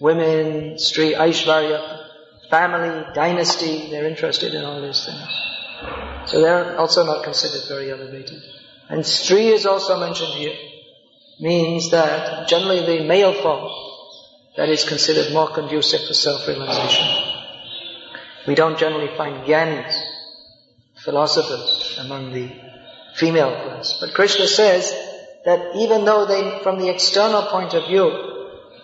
Women, 0.00 0.74
Stri 0.74 1.16
Aishvarya, 1.16 2.06
family, 2.50 3.04
dynasty, 3.14 3.88
they're 3.90 4.06
interested 4.06 4.54
in 4.54 4.64
all 4.64 4.80
these 4.80 5.04
things. 5.04 6.30
So 6.30 6.40
they're 6.40 6.78
also 6.78 7.04
not 7.04 7.24
considered 7.24 7.68
very 7.68 7.90
elevated. 7.90 8.42
And 8.88 9.02
Stri 9.02 9.52
is 9.52 9.66
also 9.66 9.98
mentioned 9.98 10.32
here. 10.32 10.56
Means 11.38 11.90
that 11.90 12.48
generally 12.48 12.86
the 12.86 13.04
male 13.04 13.34
form 13.34 13.70
that 14.56 14.68
is 14.68 14.84
considered 14.84 15.32
more 15.32 15.48
conducive 15.48 16.06
for 16.06 16.14
self-realization. 16.14 17.06
We 18.46 18.54
don't 18.54 18.78
generally 18.78 19.14
find 19.16 19.44
gyanis, 19.44 19.94
philosophers 21.04 21.98
among 22.00 22.32
the 22.32 22.50
female 23.16 23.50
class. 23.50 23.98
But 24.00 24.14
Krishna 24.14 24.46
says 24.46 24.92
that 25.44 25.76
even 25.76 26.04
though 26.04 26.26
they, 26.26 26.62
from 26.62 26.78
the 26.78 26.88
external 26.88 27.42
point 27.42 27.74
of 27.74 27.86
view, 27.86 28.34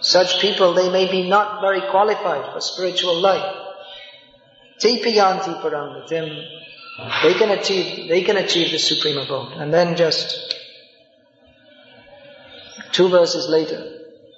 such 0.01 0.41
people, 0.41 0.75
they 0.75 0.91
may 0.91 1.11
be 1.11 1.29
not 1.29 1.61
very 1.61 1.81
qualified 1.91 2.53
for 2.53 2.61
spiritual 2.61 3.21
life. 3.21 3.57
Tepiyanti 4.79 5.63
parangatim. 5.63 6.45
They 7.23 7.35
can 7.35 7.51
achieve, 7.51 8.09
they 8.09 8.23
can 8.23 8.37
achieve 8.37 8.73
the 8.73 8.79
supreme 8.79 9.17
abode. 9.17 9.53
And 9.53 9.73
then 9.73 9.97
just 9.97 10.57
two 12.93 13.09
verses 13.09 13.49
later, 13.49 13.92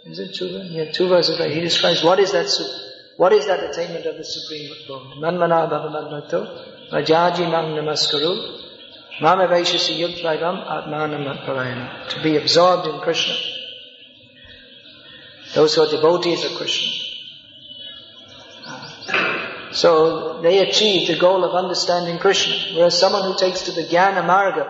is 0.06 0.18
it 0.18 0.34
two? 0.34 0.46
Yeah, 0.48 0.92
verses 1.08 1.38
later, 1.38 1.54
he 1.54 1.60
describes 1.60 2.02
what 2.04 2.18
is 2.20 2.32
that, 2.32 2.46
what 3.16 3.32
is 3.32 3.46
that 3.46 3.62
attainment 3.64 4.06
of 4.06 4.16
the 4.16 4.24
supreme 4.24 4.70
abode. 4.84 5.16
Manmana 5.18 5.68
bhavamadnato, 5.70 6.90
vajaji 6.90 7.50
mang 7.50 7.74
namaskaru, 7.74 8.64
Mama 9.20 9.46
Vaishasi 9.46 9.96
Yudvaivam 10.00 10.66
Atmanam 10.66 12.08
To 12.08 12.22
be 12.22 12.36
absorbed 12.36 12.88
in 12.88 13.00
Krishna. 13.00 13.34
Those 15.54 15.76
who 15.76 15.82
are 15.82 15.90
devotees 15.90 16.44
of 16.44 16.52
Krishna. 16.56 16.90
So 19.70 20.40
they 20.42 20.68
achieve 20.68 21.06
the 21.06 21.18
goal 21.18 21.44
of 21.44 21.54
understanding 21.54 22.18
Krishna. 22.18 22.76
Whereas 22.76 22.98
someone 22.98 23.22
who 23.22 23.38
takes 23.38 23.62
to 23.62 23.72
the 23.72 23.82
Jnana 23.82 24.24
Marga, 24.26 24.68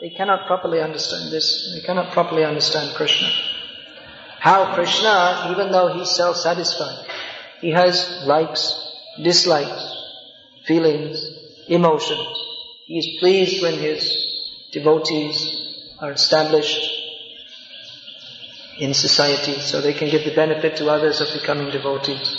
they 0.00 0.10
cannot 0.10 0.46
properly 0.46 0.80
understand 0.80 1.32
this. 1.32 1.72
They 1.74 1.80
cannot 1.80 2.12
properly 2.12 2.44
understand 2.44 2.94
Krishna. 2.96 3.30
How 4.46 4.76
Krishna, 4.76 5.48
even 5.50 5.72
though 5.72 5.92
he's 5.92 6.10
self-satisfied, 6.10 7.04
he 7.60 7.72
has 7.72 8.22
likes, 8.26 8.62
dislikes, 9.20 9.82
feelings, 10.64 11.18
emotions. 11.66 12.44
He 12.86 12.96
is 12.96 13.18
pleased 13.18 13.60
when 13.60 13.74
his 13.74 14.06
devotees 14.70 15.34
are 15.98 16.12
established 16.12 16.78
in 18.78 18.94
society 18.94 19.58
so 19.58 19.80
they 19.80 19.94
can 19.94 20.10
give 20.10 20.24
the 20.24 20.36
benefit 20.36 20.76
to 20.76 20.90
others 20.90 21.20
of 21.20 21.26
becoming 21.32 21.72
devotees. 21.72 22.38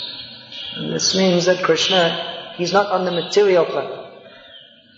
And 0.76 0.90
this 0.90 1.14
means 1.14 1.44
that 1.44 1.62
Krishna, 1.62 2.54
he's 2.56 2.72
not 2.72 2.90
on 2.90 3.04
the 3.04 3.12
material 3.12 3.66
plane. 3.66 4.06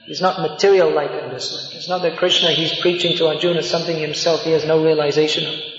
He's 0.07 0.21
not 0.21 0.39
material 0.39 0.93
like 0.93 1.11
in 1.11 1.31
this 1.31 1.51
way. 1.51 1.77
It's 1.77 1.89
not 1.89 2.03
that 2.03 2.19
Krishna, 2.19 2.53
he's 2.53 2.81
preaching 2.81 3.17
to 3.17 3.27
Arjuna 3.27 3.65
something 3.65 3.99
himself 3.99 4.43
he 4.43 4.53
has 4.53 4.65
no 4.65 4.81
realization 4.81 5.53
of. 5.53 5.70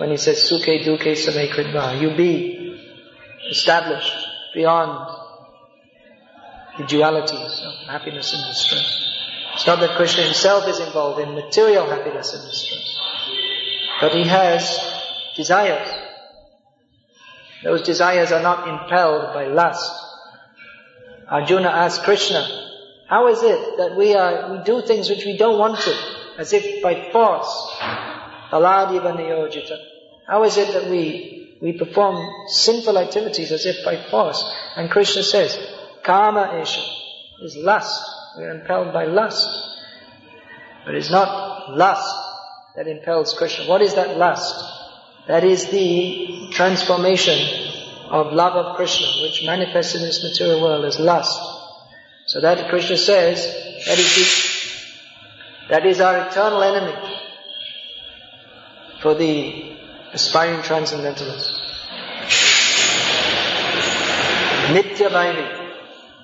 When 0.00 0.10
he 0.10 0.16
says, 0.16 0.42
Suke 0.42 0.82
duke 0.82 1.14
same 1.14 1.52
kritva, 1.52 2.00
you 2.00 2.16
be 2.16 2.74
established 3.50 4.14
beyond 4.54 5.14
the 6.78 6.84
dualities 6.84 7.60
of 7.60 7.86
happiness 7.86 8.32
and 8.32 8.42
distress. 8.48 8.98
It's 9.52 9.66
not 9.66 9.78
that 9.80 9.96
Krishna 9.96 10.22
himself 10.22 10.66
is 10.68 10.80
involved 10.80 11.20
in 11.20 11.34
material 11.34 11.84
happiness 11.84 12.32
and 12.32 12.42
distress, 12.48 12.98
but 14.00 14.14
he 14.14 14.26
has 14.26 14.80
desires. 15.36 15.86
Those 17.62 17.82
desires 17.82 18.32
are 18.32 18.42
not 18.42 18.68
impelled 18.68 19.34
by 19.34 19.48
lust. 19.48 19.92
Arjuna 21.28 21.68
asked 21.68 22.04
Krishna, 22.04 22.40
how 23.06 23.28
is 23.28 23.42
it 23.42 23.76
that 23.76 23.96
we 23.98 24.14
are, 24.14 24.56
we 24.56 24.64
do 24.64 24.80
things 24.80 25.10
which 25.10 25.26
we 25.26 25.36
don't 25.36 25.58
want 25.58 25.78
to, 25.78 25.94
as 26.38 26.54
if 26.54 26.82
by 26.82 27.10
force? 27.12 28.09
How 28.50 30.42
is 30.44 30.56
it 30.56 30.72
that 30.72 30.90
we, 30.90 31.56
we 31.62 31.78
perform 31.78 32.48
sinful 32.48 32.98
activities 32.98 33.52
as 33.52 33.64
if 33.64 33.84
by 33.84 33.96
force? 34.10 34.42
And 34.76 34.90
Krishna 34.90 35.22
says, 35.22 35.56
Kama 36.02 36.48
Esha 36.54 36.84
is 37.42 37.56
lust. 37.56 38.02
We 38.38 38.44
are 38.44 38.60
impelled 38.60 38.92
by 38.92 39.04
lust. 39.04 39.48
But 40.84 40.96
it's 40.96 41.10
not 41.10 41.76
lust 41.76 42.12
that 42.76 42.88
impels 42.88 43.34
Krishna. 43.34 43.68
What 43.68 43.82
is 43.82 43.94
that 43.94 44.16
lust? 44.16 44.54
That 45.28 45.44
is 45.44 45.68
the 45.70 46.48
transformation 46.50 47.38
of 48.08 48.32
love 48.32 48.54
of 48.54 48.76
Krishna, 48.76 49.06
which 49.22 49.44
manifests 49.46 49.94
in 49.94 50.02
this 50.02 50.24
material 50.24 50.60
world 50.60 50.84
as 50.84 50.98
lust. 50.98 51.38
So 52.26 52.40
that 52.40 52.68
Krishna 52.68 52.96
says, 52.96 53.44
that 53.86 53.98
is 53.98 54.14
the, 54.16 54.26
that 55.68 55.86
is 55.86 56.00
our 56.00 56.26
eternal 56.28 56.62
enemy 56.64 57.09
for 59.00 59.14
the 59.14 59.76
aspiring 60.12 60.62
transcendentalists. 60.62 61.58
Nitya 64.70 65.08
Vaini, 65.08 65.72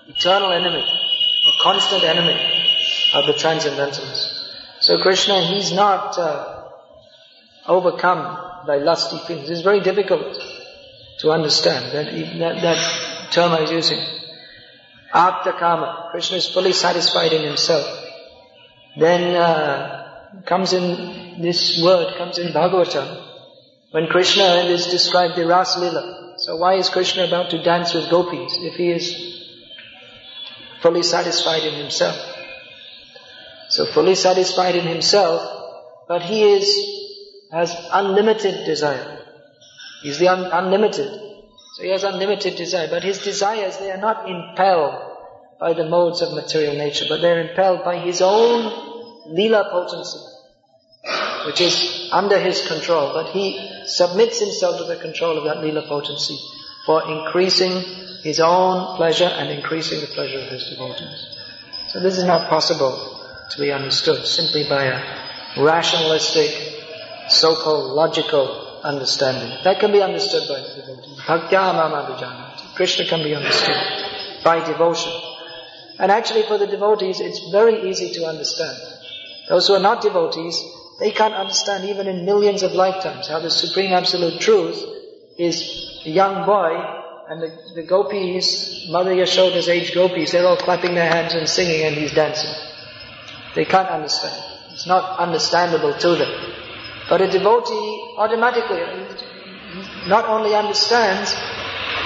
eternal 0.09 0.53
enemy 0.53 0.85
a 1.47 1.63
constant 1.63 2.03
enemy 2.03 2.35
of 3.15 3.27
the 3.27 3.35
transcendentalists. 3.35 4.51
So 4.81 5.01
Krishna, 5.01 5.41
he's 5.43 5.73
not 5.73 6.19
uh, 6.19 6.65
overcome 7.67 8.65
by 8.67 8.79
lusty 8.79 9.19
things. 9.27 9.49
It's 9.49 9.63
very 9.63 9.81
difficult 9.81 10.37
to 11.21 11.31
understand 11.31 11.93
that, 11.93 12.13
that, 12.39 12.63
that 12.63 13.33
term 13.33 13.53
I 13.53 13.61
was 13.63 13.71
using. 13.71 14.05
Karma, 15.13 16.09
Krishna 16.11 16.39
is 16.39 16.49
fully 16.49 16.73
satisfied 16.73 17.33
in 17.33 17.45
himself. 17.45 17.87
Then 18.99 19.37
uh, 19.37 20.06
comes 20.47 20.73
in 20.73 21.41
this 21.41 21.83
word 21.83 22.15
comes 22.17 22.39
in 22.39 22.53
Bhagavatam. 22.53 23.25
When 23.91 24.07
Krishna 24.09 24.67
is 24.67 24.87
described 24.87 25.37
the 25.37 25.47
Ras 25.47 25.77
Lila. 25.79 26.35
So 26.39 26.57
why 26.57 26.75
is 26.75 26.89
Krishna 26.89 27.25
about 27.25 27.51
to 27.51 27.63
dance 27.63 27.95
with 27.95 28.11
gopis 28.11 28.59
if 28.61 28.75
he 28.75 28.91
is 28.91 29.07
fully 30.83 31.03
satisfied 31.03 31.63
in 31.63 31.75
himself? 31.75 32.17
So 33.69 33.87
fully 33.87 34.15
satisfied 34.15 34.77
in 34.77 34.87
himself, 34.87 35.41
but 36.09 36.23
he 36.23 36.43
is, 36.43 37.49
has 37.51 37.75
unlimited 37.91 38.65
desire. 38.65 39.19
He's 40.03 40.19
the 40.19 40.29
un- 40.29 40.51
unlimited. 40.53 41.09
So 41.75 41.83
he 41.83 41.91
has 41.91 42.05
unlimited 42.05 42.57
desire, 42.57 42.89
but 42.89 43.03
his 43.03 43.19
desires, 43.19 43.79
they 43.79 43.91
are 43.91 43.97
not 43.97 44.29
impelled 44.29 44.95
by 45.59 45.73
the 45.73 45.89
modes 45.89 46.23
of 46.23 46.35
material 46.35 46.77
nature, 46.77 47.07
but 47.09 47.21
they're 47.21 47.49
impelled 47.49 47.85
by 47.85 47.99
his 47.99 48.21
own 48.21 48.96
lila 49.29 49.69
potency, 49.71 50.19
which 51.47 51.61
is 51.61 52.09
under 52.13 52.39
his 52.39 52.67
control. 52.67 53.13
But 53.13 53.33
he 53.33 53.59
submits 53.85 54.41
himself 54.41 54.79
to 54.79 54.85
the 54.85 54.97
control 54.97 55.39
of 55.39 55.45
that 55.45 55.63
lila 55.63 55.83
potency 55.87 56.39
for 56.87 57.03
increasing 57.11 57.83
his 58.23 58.41
own 58.41 58.97
pleasure 58.97 59.31
and 59.39 59.51
increasing 59.51 60.01
the 60.01 60.07
pleasure 60.09 60.39
of 60.39 60.49
his 60.49 60.69
devotees. 60.71 61.37
So 61.89 62.01
this 62.01 62.19
is 62.19 62.25
not 62.25 62.49
possible 62.49 63.21
to 63.51 63.61
be 63.61 63.73
understood 63.73 64.27
simply 64.27 64.69
by 64.69 64.85
a 64.85 65.63
rationalistic, 65.63 66.51
so-called 67.29 67.93
logical 67.93 68.81
understanding. 68.83 69.57
That 69.65 69.81
can 69.81 69.93
be 69.93 70.03
understood 70.03 70.49
by 70.49 70.61
the 70.61 70.81
devotee. 70.81 71.17
Bhaktya 71.27 72.75
Krishna 72.75 73.07
can 73.07 73.23
be 73.23 73.35
understood 73.35 73.77
by 74.45 74.65
devotion. 74.65 75.13
And 75.99 76.13
actually 76.13 76.43
for 76.43 76.59
the 76.59 76.67
devotees, 76.67 77.21
it's 77.21 77.51
very 77.51 77.89
easy 77.89 78.13
to 78.15 78.27
understand. 78.27 78.77
Those 79.49 79.69
who 79.69 79.75
are 79.75 79.81
not 79.81 80.03
devotees, 80.03 80.63
they 80.99 81.11
can't 81.11 81.35
understand 81.35 81.85
even 81.85 82.07
in 82.07 82.25
millions 82.25 82.63
of 82.63 82.73
lifetimes 82.73 83.29
how 83.29 83.39
the 83.39 83.51
Supreme 83.51 83.93
Absolute 83.93 84.41
Truth 84.41 84.83
is 85.39 86.03
a 86.05 86.11
young 86.11 86.45
boy 86.47 86.75
and 87.29 87.43
the, 87.43 87.53
the 87.75 87.83
gopis, 87.83 88.89
Mother 88.89 89.13
Yashoda's 89.13 89.69
age 89.69 89.95
gopis, 89.95 90.33
they're 90.33 90.47
all 90.47 90.57
clapping 90.57 90.95
their 90.95 91.11
hands 91.11 91.35
and 91.35 91.49
singing 91.49 91.83
and 91.83 91.95
he's 91.97 92.13
dancing. 92.13 92.53
They 93.55 93.65
can't 93.65 93.89
understand. 93.89 94.43
It's 94.73 94.87
not 94.87 95.19
understandable 95.19 95.95
to 95.95 96.09
them. 96.17 96.53
But 97.09 97.21
a 97.21 97.31
devotee 97.31 98.15
automatically 98.19 98.83
not 100.09 100.27
only 100.27 100.55
understands, 100.55 101.35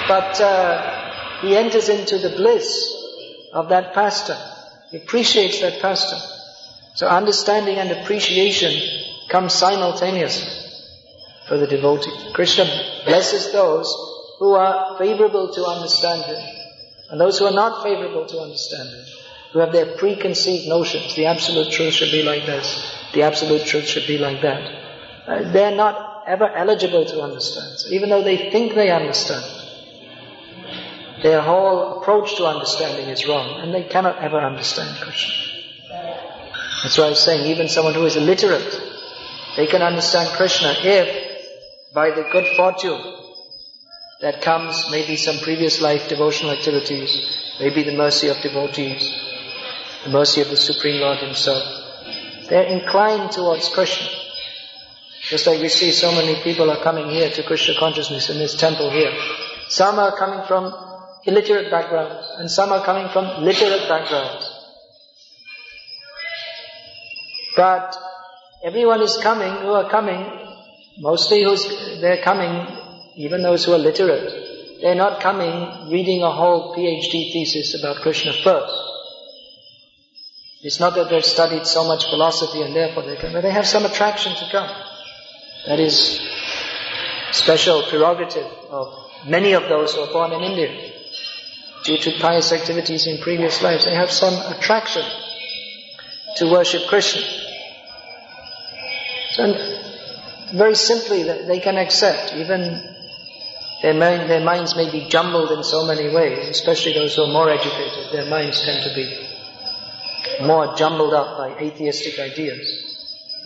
but 0.07 0.39
uh, 0.41 1.39
he 1.41 1.55
enters 1.55 1.89
into 1.89 2.17
the 2.17 2.29
bliss 2.29 2.95
of 3.53 3.69
that 3.69 3.93
pastime. 3.93 4.41
He 4.89 4.97
appreciates 4.97 5.61
that 5.61 5.81
pastime. 5.81 6.40
So 7.01 7.07
understanding 7.07 7.79
and 7.79 7.89
appreciation 7.89 8.79
come 9.27 9.49
simultaneously 9.49 10.51
for 11.47 11.57
the 11.57 11.65
devotee. 11.65 12.11
Krishna 12.31 12.65
blesses 13.05 13.51
those 13.51 13.91
who 14.37 14.53
are 14.53 14.99
favorable 14.99 15.51
to 15.51 15.65
understanding 15.65 16.45
and 17.09 17.19
those 17.19 17.39
who 17.39 17.45
are 17.45 17.53
not 17.53 17.81
favorable 17.81 18.27
to 18.27 18.37
understanding, 18.41 19.03
who 19.51 19.57
have 19.57 19.71
their 19.71 19.97
preconceived 19.97 20.67
notions. 20.69 21.15
The 21.15 21.25
absolute 21.25 21.71
truth 21.71 21.95
should 21.95 22.11
be 22.11 22.21
like 22.21 22.45
this. 22.45 22.95
The 23.15 23.23
absolute 23.23 23.65
truth 23.65 23.85
should 23.85 24.05
be 24.05 24.19
like 24.19 24.43
that. 24.43 24.61
Uh, 25.25 25.51
they're 25.51 25.75
not 25.75 26.25
ever 26.27 26.51
eligible 26.55 27.05
to 27.05 27.21
understand. 27.23 27.79
So 27.79 27.89
even 27.89 28.11
though 28.11 28.23
they 28.23 28.51
think 28.51 28.75
they 28.75 28.91
understand, 28.91 29.43
their 31.23 31.41
whole 31.41 31.99
approach 31.99 32.35
to 32.37 32.45
understanding 32.45 33.09
is 33.09 33.27
wrong, 33.27 33.59
and 33.59 33.73
they 33.73 33.85
cannot 33.85 34.19
ever 34.19 34.37
understand 34.37 35.01
Krishna. 35.01 35.50
That's 36.83 36.97
why 36.97 37.05
I 37.05 37.09
was 37.09 37.23
saying, 37.23 37.45
even 37.45 37.69
someone 37.69 37.93
who 37.93 38.05
is 38.05 38.15
illiterate, 38.15 38.81
they 39.55 39.67
can 39.67 39.81
understand 39.81 40.29
Krishna 40.35 40.73
if, 40.79 41.93
by 41.93 42.11
the 42.11 42.23
good 42.31 42.47
fortune 42.55 42.99
that 44.21 44.41
comes, 44.41 44.89
maybe 44.89 45.15
some 45.15 45.37
previous 45.39 45.81
life 45.81 46.07
devotional 46.07 46.51
activities, 46.51 47.55
maybe 47.59 47.83
the 47.83 47.95
mercy 47.95 48.29
of 48.29 48.37
devotees, 48.41 49.13
the 50.03 50.09
mercy 50.09 50.41
of 50.41 50.49
the 50.49 50.57
Supreme 50.57 51.01
Lord 51.01 51.19
Himself. 51.19 51.63
They're 52.49 52.63
inclined 52.63 53.31
towards 53.31 53.69
Krishna. 53.69 54.07
Just 55.21 55.47
like 55.47 55.61
we 55.61 55.69
see 55.69 55.91
so 55.91 56.11
many 56.11 56.41
people 56.43 56.69
are 56.71 56.81
coming 56.83 57.09
here 57.09 57.29
to 57.29 57.43
Krishna 57.43 57.75
consciousness 57.77 58.29
in 58.29 58.39
this 58.39 58.55
temple 58.55 58.89
here. 58.89 59.13
Some 59.69 59.99
are 59.99 60.17
coming 60.17 60.45
from 60.47 60.73
illiterate 61.25 61.69
backgrounds 61.69 62.27
and 62.37 62.49
some 62.49 62.71
are 62.71 62.83
coming 62.83 63.07
from 63.09 63.43
literate 63.43 63.87
backgrounds. 63.87 64.50
But 67.55 67.95
everyone 68.63 69.01
is 69.01 69.17
coming 69.17 69.53
who 69.61 69.71
are 69.71 69.89
coming, 69.89 70.25
mostly 70.99 71.43
who's, 71.43 71.67
they're 71.99 72.23
coming, 72.23 72.67
even 73.15 73.43
those 73.43 73.65
who 73.65 73.73
are 73.73 73.77
literate, 73.77 74.79
they're 74.81 74.95
not 74.95 75.21
coming 75.21 75.91
reading 75.91 76.23
a 76.23 76.31
whole 76.31 76.75
PhD 76.75 77.31
thesis 77.31 77.79
about 77.79 77.97
Krishna 77.97 78.33
first. 78.33 78.73
It's 80.63 80.79
not 80.79 80.95
that 80.95 81.09
they've 81.09 81.25
studied 81.25 81.65
so 81.65 81.87
much 81.87 82.05
philosophy 82.09 82.61
and 82.61 82.75
therefore 82.75 83.03
they 83.03 83.15
come, 83.15 83.33
but 83.33 83.41
they 83.41 83.51
have 83.51 83.67
some 83.67 83.85
attraction 83.85 84.33
to 84.35 84.49
come. 84.51 84.69
That 85.67 85.79
is 85.79 86.19
special 87.31 87.83
prerogative 87.83 88.45
of 88.69 88.93
many 89.27 89.53
of 89.53 89.63
those 89.63 89.93
who 89.93 90.01
are 90.01 90.11
born 90.11 90.33
in 90.33 90.41
India. 90.41 90.91
Due 91.83 91.97
to 91.97 92.19
pious 92.19 92.51
activities 92.51 93.07
in 93.07 93.19
previous 93.21 93.61
lives, 93.61 93.85
they 93.85 93.95
have 93.95 94.11
some 94.11 94.33
attraction 94.53 95.03
to 96.37 96.51
worship 96.51 96.87
Krishna. 96.87 97.21
So 99.31 99.53
very 100.53 100.75
simply, 100.75 101.23
that 101.23 101.47
they 101.47 101.59
can 101.59 101.77
accept, 101.77 102.33
even 102.35 102.61
their, 103.81 103.93
mind, 103.93 104.29
their 104.29 104.43
minds 104.43 104.75
may 104.75 104.91
be 104.91 105.07
jumbled 105.07 105.51
in 105.51 105.63
so 105.63 105.85
many 105.85 106.13
ways, 106.13 106.49
especially 106.49 106.93
those 106.93 107.15
who 107.15 107.23
are 107.23 107.31
more 107.31 107.49
educated, 107.49 108.11
their 108.11 108.29
minds 108.29 108.61
tend 108.61 108.83
to 108.83 108.93
be 108.93 109.27
more 110.45 110.75
jumbled 110.75 111.13
up 111.13 111.37
by 111.37 111.57
atheistic 111.59 112.19
ideas. 112.19 112.87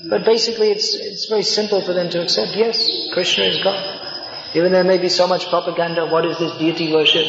But 0.09 0.25
basically 0.25 0.71
it's, 0.71 0.95
it's 0.95 1.27
very 1.27 1.43
simple 1.43 1.81
for 1.81 1.93
them 1.93 2.09
to 2.09 2.23
accept, 2.23 2.55
yes, 2.55 3.09
Krishna 3.13 3.45
is 3.45 3.63
God. 3.63 4.01
Even 4.55 4.71
there 4.71 4.83
may 4.83 4.97
be 4.97 5.09
so 5.09 5.27
much 5.27 5.47
propaganda, 5.49 6.07
what 6.07 6.25
is 6.25 6.37
this 6.39 6.57
deity 6.57 6.91
worship? 6.91 7.27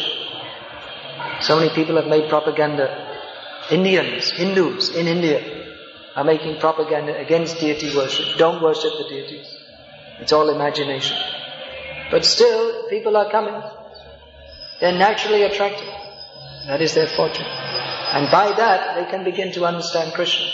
So 1.41 1.57
many 1.57 1.69
people 1.69 1.95
have 1.97 2.07
made 2.07 2.29
propaganda. 2.29 3.05
Indians, 3.69 4.31
Hindus 4.31 4.95
in 4.95 5.07
India 5.07 5.66
are 6.17 6.23
making 6.23 6.59
propaganda 6.59 7.15
against 7.15 7.59
deity 7.59 7.95
worship. 7.95 8.25
Don't 8.39 8.59
worship 8.59 8.91
the 8.97 9.07
deities. 9.07 9.47
It's 10.19 10.33
all 10.33 10.49
imagination. 10.49 11.15
But 12.09 12.25
still, 12.25 12.89
people 12.89 13.15
are 13.15 13.29
coming. 13.29 13.61
They're 14.79 14.97
naturally 14.97 15.43
attracted. 15.43 15.87
That 16.65 16.81
is 16.81 16.95
their 16.95 17.05
fortune. 17.05 17.45
And 17.45 18.31
by 18.31 18.51
that, 18.51 18.95
they 18.95 19.11
can 19.11 19.23
begin 19.25 19.51
to 19.53 19.65
understand 19.65 20.15
Krishna. 20.15 20.47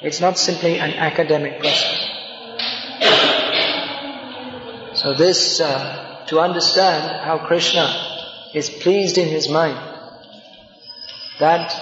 It's 0.00 0.22
not 0.22 0.38
simply 0.38 0.78
an 0.78 0.94
academic 0.94 1.60
process. 1.60 2.06
So 4.94 5.12
this, 5.12 5.60
uh, 5.60 6.24
to 6.28 6.40
understand 6.40 7.26
how 7.26 7.46
Krishna 7.46 7.84
is 8.54 8.70
pleased 8.70 9.18
in 9.18 9.28
his 9.28 9.50
mind, 9.50 9.78
that 11.40 11.74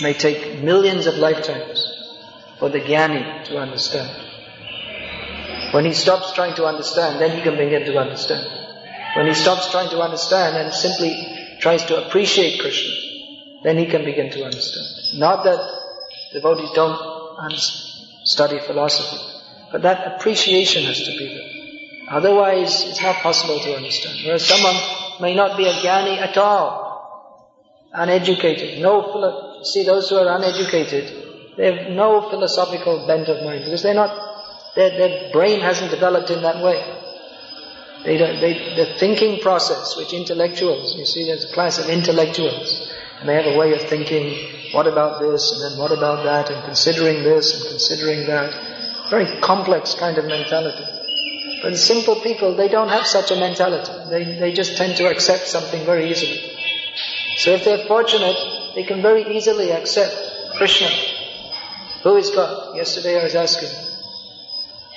may 0.00 0.14
take 0.14 0.62
millions 0.62 1.06
of 1.06 1.16
lifetimes 1.16 1.85
for 2.58 2.68
the 2.68 2.80
jnani 2.80 3.44
to 3.44 3.58
understand. 3.58 4.10
When 5.72 5.84
he 5.84 5.92
stops 5.92 6.32
trying 6.32 6.54
to 6.56 6.64
understand, 6.64 7.20
then 7.20 7.36
he 7.36 7.42
can 7.42 7.56
begin 7.56 7.84
to 7.86 7.98
understand. 7.98 8.46
When 9.16 9.26
he 9.26 9.34
stops 9.34 9.70
trying 9.70 9.90
to 9.90 10.00
understand 10.00 10.56
and 10.56 10.72
simply 10.72 11.12
tries 11.60 11.84
to 11.86 12.06
appreciate 12.06 12.60
Krishna, 12.60 12.92
then 13.62 13.78
he 13.78 13.86
can 13.86 14.04
begin 14.04 14.30
to 14.30 14.44
understand. 14.44 14.86
Not 15.14 15.44
that 15.44 15.60
devotees 16.32 16.70
don't 16.74 16.96
study 18.24 18.58
philosophy, 18.60 19.22
but 19.72 19.82
that 19.82 20.14
appreciation 20.14 20.84
has 20.84 20.98
to 21.02 21.10
be 21.18 21.26
there. 21.26 22.16
Otherwise, 22.18 22.84
it's 22.88 23.02
not 23.02 23.16
possible 23.16 23.58
to 23.58 23.74
understand. 23.76 24.18
Whereas 24.24 24.46
someone 24.46 24.76
may 25.20 25.34
not 25.34 25.56
be 25.56 25.66
a 25.66 25.72
jnani 25.72 26.18
at 26.18 26.36
all, 26.38 26.86
uneducated, 27.92 28.80
no 28.80 29.02
philo- 29.02 29.62
see 29.62 29.84
those 29.84 30.08
who 30.10 30.16
are 30.16 30.36
uneducated, 30.36 31.25
they 31.56 31.72
have 31.72 31.90
no 31.90 32.28
philosophical 32.28 33.06
bent 33.06 33.28
of 33.28 33.42
mind 33.44 33.64
because 33.64 33.82
they're 33.82 33.94
not, 33.94 34.74
their, 34.74 34.90
their 34.90 35.32
brain 35.32 35.60
hasn't 35.60 35.90
developed 35.90 36.30
in 36.30 36.42
that 36.42 36.62
way. 36.62 36.82
They 38.04 38.18
don't, 38.18 38.40
they, 38.40 38.76
the 38.76 38.94
thinking 38.98 39.40
process, 39.40 39.96
which 39.96 40.12
intellectuals, 40.12 40.94
you 40.96 41.06
see 41.06 41.26
there's 41.26 41.50
a 41.50 41.54
class 41.54 41.78
of 41.78 41.88
intellectuals, 41.88 42.92
and 43.18 43.28
they 43.28 43.34
have 43.34 43.46
a 43.46 43.56
way 43.56 43.72
of 43.72 43.88
thinking, 43.88 44.72
what 44.72 44.86
about 44.86 45.20
this, 45.20 45.50
and 45.52 45.72
then 45.72 45.78
what 45.78 45.90
about 45.90 46.24
that, 46.24 46.50
and 46.50 46.62
considering 46.64 47.22
this, 47.22 47.54
and 47.54 47.70
considering 47.70 48.26
that. 48.26 48.52
Very 49.10 49.40
complex 49.40 49.94
kind 49.94 50.18
of 50.18 50.26
mentality. 50.26 50.84
But 51.62 51.76
simple 51.78 52.20
people, 52.20 52.54
they 52.54 52.68
don't 52.68 52.90
have 52.90 53.06
such 53.06 53.30
a 53.30 53.36
mentality. 53.36 53.92
They, 54.10 54.38
they 54.38 54.52
just 54.52 54.76
tend 54.76 54.96
to 54.98 55.08
accept 55.08 55.46
something 55.48 55.84
very 55.86 56.10
easily. 56.10 56.38
So 57.38 57.52
if 57.52 57.64
they're 57.64 57.86
fortunate, 57.86 58.36
they 58.74 58.84
can 58.84 59.00
very 59.00 59.36
easily 59.36 59.72
accept 59.72 60.14
Krishna. 60.58 61.15
Who 62.06 62.14
is 62.14 62.30
God? 62.30 62.76
Yesterday 62.76 63.18
I 63.18 63.24
was 63.24 63.34
asking. 63.34 63.68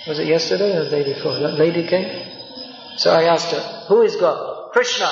Was 0.08 0.19
it 0.19 0.28
yesterday 0.28 0.78
or 0.78 0.84
the 0.84 0.91
day 0.91 1.12
before? 1.12 1.39
That 1.39 1.54
lady 1.58 1.88
came. 1.88 2.08
So 2.98 3.10
I 3.10 3.24
asked 3.24 3.50
her, 3.50 3.86
who 3.88 4.04
is 4.04 4.15
God? 4.15 4.69
Krishna. 4.74 5.10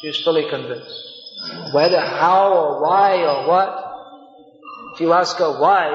She 0.00 0.06
was 0.06 0.22
fully 0.22 0.48
convinced. 0.48 0.94
Whether, 1.74 1.98
how 1.98 2.52
or 2.52 2.82
why 2.82 3.16
or 3.24 3.48
what, 3.48 4.94
if 4.94 5.00
you 5.00 5.12
ask 5.12 5.36
her 5.38 5.60
why, 5.60 5.88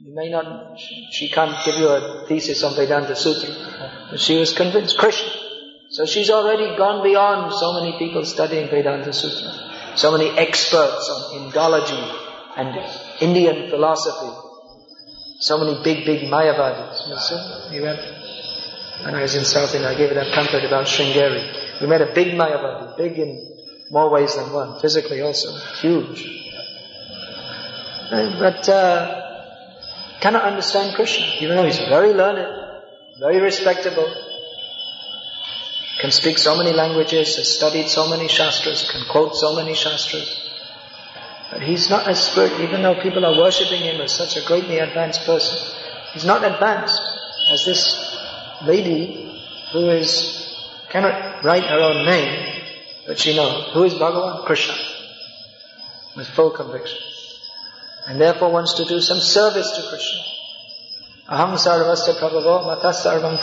you 0.00 0.14
may 0.14 0.30
not, 0.30 0.78
she 0.78 1.28
can't 1.28 1.56
give 1.64 1.74
you 1.74 1.88
a 1.88 2.24
thesis 2.28 2.62
on 2.62 2.76
Vedanta 2.76 3.16
Sutra. 3.16 4.08
But 4.12 4.20
she 4.20 4.36
was 4.38 4.54
convinced, 4.54 4.96
Krishna. 4.96 5.28
So 5.90 6.06
she's 6.06 6.30
already 6.30 6.76
gone 6.76 7.02
beyond 7.02 7.52
so 7.52 7.72
many 7.72 7.98
people 7.98 8.24
studying 8.24 8.70
Vedanta 8.70 9.12
Sutra. 9.12 9.96
So 9.96 10.16
many 10.16 10.30
experts 10.38 11.10
on 11.10 11.50
Indology 11.50 12.27
and 12.58 12.76
Indian 13.20 13.70
philosophy. 13.70 14.32
So 15.40 15.58
many 15.58 15.80
big, 15.84 16.04
big 16.04 16.28
Mayavadis. 16.28 17.72
You 17.72 17.82
went, 17.82 18.00
when 19.04 19.14
I 19.14 19.22
was 19.22 19.36
in 19.36 19.44
South 19.44 19.72
India, 19.74 19.88
I 19.88 19.94
gave 19.94 20.12
that 20.12 20.34
pamphlet 20.34 20.64
about 20.64 20.86
Sringeri. 20.86 21.80
We 21.80 21.86
met 21.86 22.02
a 22.02 22.12
big 22.12 22.34
Mayavadi, 22.34 22.96
big 22.96 23.18
in 23.18 23.30
more 23.90 24.10
ways 24.10 24.34
than 24.34 24.52
one, 24.52 24.80
physically 24.80 25.20
also, 25.20 25.56
huge. 25.80 26.44
But 28.10 28.68
uh, 28.68 30.18
cannot 30.20 30.42
understand 30.42 30.96
Krishna, 30.96 31.26
even 31.40 31.56
though 31.56 31.64
he's 31.64 31.78
very 31.78 32.12
learned, 32.12 32.48
very 33.20 33.40
respectable, 33.40 34.12
can 36.00 36.10
speak 36.10 36.38
so 36.38 36.56
many 36.56 36.72
languages, 36.72 37.36
has 37.36 37.56
studied 37.56 37.88
so 37.88 38.08
many 38.08 38.26
shastras, 38.26 38.90
can 38.90 39.04
quote 39.10 39.36
so 39.36 39.54
many 39.54 39.74
shastras. 39.74 40.47
But 41.50 41.62
he's 41.62 41.88
not 41.88 42.06
as 42.06 42.22
spirit, 42.22 42.60
even 42.60 42.82
though 42.82 43.00
people 43.00 43.24
are 43.24 43.38
worshipping 43.38 43.82
him 43.82 44.00
as 44.00 44.12
such 44.12 44.36
a 44.36 44.44
greatly 44.46 44.78
advanced 44.78 45.24
person. 45.24 45.58
He's 46.12 46.24
not 46.24 46.44
advanced 46.44 47.00
as 47.50 47.64
this 47.64 48.16
lady 48.64 49.32
who 49.72 49.88
is 49.90 50.44
cannot 50.90 51.44
write 51.44 51.64
her 51.64 51.80
own 51.80 52.04
name, 52.04 52.62
but 53.06 53.18
she 53.18 53.36
knows 53.36 53.72
who 53.72 53.84
is 53.84 53.94
Bhagavan 53.94 54.44
Krishna 54.44 54.74
with 56.16 56.26
full 56.28 56.50
conviction 56.50 56.98
and 58.08 58.18
therefore 58.18 58.50
wants 58.50 58.74
to 58.74 58.84
do 58.86 59.00
some 59.00 59.20
service 59.20 59.70
to 59.72 59.82
Krishna. 59.88 60.22
Aham 61.28 61.56
sarvasya 61.60 62.18
prabhavo 62.18 62.64
matas 62.64 63.04
sarvam 63.04 63.36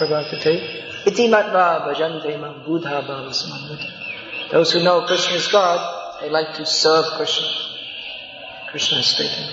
iti 1.05 1.29
matva 1.29 1.85
bhajante 1.85 2.39
mam 2.39 2.65
buddha 2.65 3.03
bhava 3.07 4.49
Those 4.51 4.71
who 4.71 4.83
know 4.83 5.05
Krishna 5.05 5.35
is 5.35 5.47
God, 5.47 6.21
they 6.21 6.29
like 6.29 6.55
to 6.55 6.65
serve 6.65 7.05
Krishna. 7.17 7.64
Krishna 8.75 8.97
is 8.97 9.07
speaking. 9.07 9.49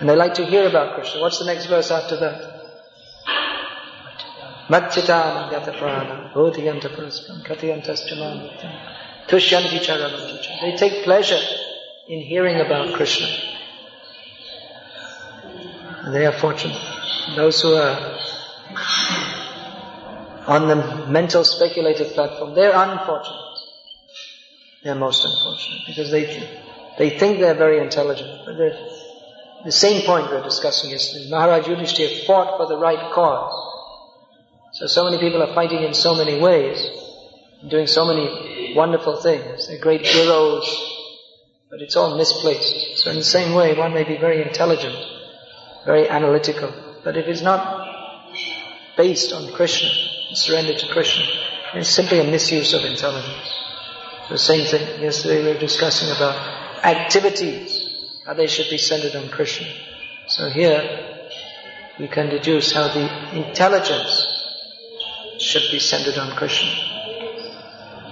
And 0.00 0.08
they 0.08 0.16
like 0.16 0.34
to 0.34 0.44
hear 0.44 0.66
about 0.66 0.96
Krishna. 0.96 1.20
What's 1.20 1.38
the 1.38 1.44
next 1.44 1.66
verse 1.66 1.92
after 1.92 2.16
that? 2.16 2.36
They 10.62 10.76
take 10.76 11.04
pleasure 11.04 11.38
in 12.08 12.20
hearing 12.22 12.60
about 12.60 12.92
Krishna. 12.94 13.28
And 16.02 16.12
they 16.12 16.26
are 16.26 16.32
fortunate. 16.32 16.82
Those 17.36 17.62
who 17.62 17.72
are 17.76 18.18
on 20.48 20.66
the 20.66 21.06
mental 21.06 21.44
speculative 21.44 22.14
platform, 22.14 22.56
they're 22.56 22.74
unfortunate. 22.74 23.58
They're 24.82 24.96
most 24.96 25.24
unfortunate 25.24 25.82
because 25.86 26.10
they 26.10 26.65
they 26.98 27.18
think 27.18 27.40
they're 27.40 27.54
very 27.54 27.78
intelligent. 27.78 28.46
But 28.46 28.56
the 29.64 29.72
same 29.72 30.06
point 30.06 30.30
we 30.30 30.36
are 30.36 30.44
discussing 30.44 30.90
yesterday. 30.90 31.28
Maharaj 31.28 31.66
Yudhishthira 31.66 32.24
fought 32.26 32.56
for 32.56 32.66
the 32.66 32.78
right 32.78 33.12
cause. 33.12 33.74
So, 34.72 34.86
so 34.86 35.04
many 35.04 35.18
people 35.18 35.42
are 35.42 35.54
fighting 35.54 35.82
in 35.82 35.94
so 35.94 36.14
many 36.14 36.38
ways, 36.40 36.86
doing 37.68 37.86
so 37.86 38.04
many 38.04 38.74
wonderful 38.74 39.20
things. 39.22 39.68
They're 39.68 39.80
great 39.80 40.06
heroes, 40.06 40.66
but 41.70 41.80
it's 41.80 41.96
all 41.96 42.16
misplaced. 42.16 42.98
So 42.98 43.10
in 43.10 43.16
the 43.16 43.24
same 43.24 43.54
way, 43.54 43.74
one 43.74 43.92
may 43.92 44.04
be 44.04 44.18
very 44.18 44.42
intelligent, 44.42 44.96
very 45.84 46.08
analytical. 46.08 46.72
But 47.02 47.16
if 47.16 47.26
it's 47.26 47.42
not 47.42 47.86
based 48.96 49.32
on 49.32 49.52
Krishna, 49.52 49.88
surrendered 50.34 50.78
to 50.78 50.92
Krishna, 50.92 51.24
it's 51.74 51.90
simply 51.90 52.20
a 52.20 52.24
misuse 52.30 52.72
of 52.72 52.84
intelligence. 52.84 53.50
The 54.28 54.38
same 54.38 54.66
thing, 54.66 55.00
yesterday 55.02 55.42
we 55.42 55.54
were 55.54 55.58
discussing 55.58 56.10
about 56.10 56.55
activities, 56.82 57.88
how 58.24 58.34
they 58.34 58.46
should 58.46 58.68
be 58.70 58.78
centered 58.78 59.16
on 59.16 59.28
Krishna. 59.28 59.66
So 60.28 60.48
here, 60.50 61.28
we 61.98 62.08
can 62.08 62.28
deduce 62.28 62.72
how 62.72 62.88
the 62.88 63.36
intelligence 63.36 64.32
should 65.38 65.70
be 65.70 65.78
centered 65.78 66.18
on 66.18 66.36
Krishna. 66.36 66.70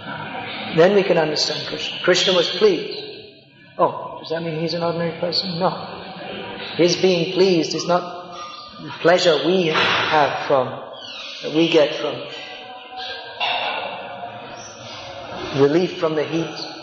Uh, 0.06 0.76
then 0.76 0.94
we 0.94 1.02
can 1.02 1.18
understand 1.18 1.66
Krishna. 1.68 1.98
Krishna 2.02 2.32
was 2.32 2.48
pleased. 2.50 3.00
Oh, 3.76 4.18
does 4.20 4.30
that 4.30 4.42
mean 4.42 4.60
he's 4.60 4.74
an 4.74 4.82
ordinary 4.82 5.18
person? 5.20 5.58
No. 5.58 5.70
His 6.76 6.96
being 6.96 7.34
pleased 7.34 7.74
is 7.74 7.86
not 7.86 8.24
pleasure 9.00 9.46
we 9.46 9.66
have 9.66 10.46
from, 10.46 10.68
that 11.42 11.54
we 11.54 11.68
get 11.68 11.94
from 11.96 12.14
relief 15.60 15.98
from 15.98 16.14
the 16.14 16.24
heat, 16.24 16.73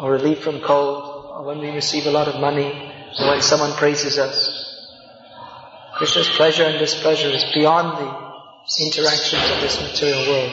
or 0.00 0.12
relief 0.12 0.40
from 0.42 0.60
cold, 0.60 1.26
or 1.30 1.44
when 1.44 1.58
we 1.58 1.70
receive 1.70 2.06
a 2.06 2.10
lot 2.10 2.28
of 2.28 2.40
money, 2.40 2.72
or 3.18 3.28
when 3.28 3.42
someone 3.42 3.72
praises 3.72 4.18
us. 4.18 4.66
Krishna's 5.94 6.30
pleasure 6.30 6.64
and 6.64 6.78
displeasure 6.78 7.28
is 7.28 7.44
beyond 7.52 7.98
the 7.98 8.84
interactions 8.84 9.42
of 9.50 9.60
this 9.60 9.80
material 9.82 10.26
world. 10.28 10.52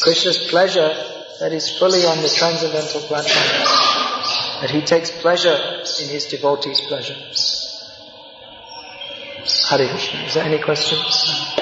Krishna's 0.00 0.48
pleasure 0.50 0.92
that 1.40 1.52
is 1.52 1.78
fully 1.78 2.04
on 2.04 2.20
the 2.22 2.28
transcendental 2.28 3.00
platform, 3.02 4.60
that 4.60 4.70
he 4.70 4.82
takes 4.82 5.10
pleasure 5.10 5.56
in 6.02 6.08
his 6.08 6.26
devotees' 6.26 6.80
pleasure. 6.82 7.16
Hare 9.68 9.88
Krishna. 9.88 10.20
Is 10.20 10.34
there 10.34 10.44
any 10.44 10.58
questions? 10.58 11.54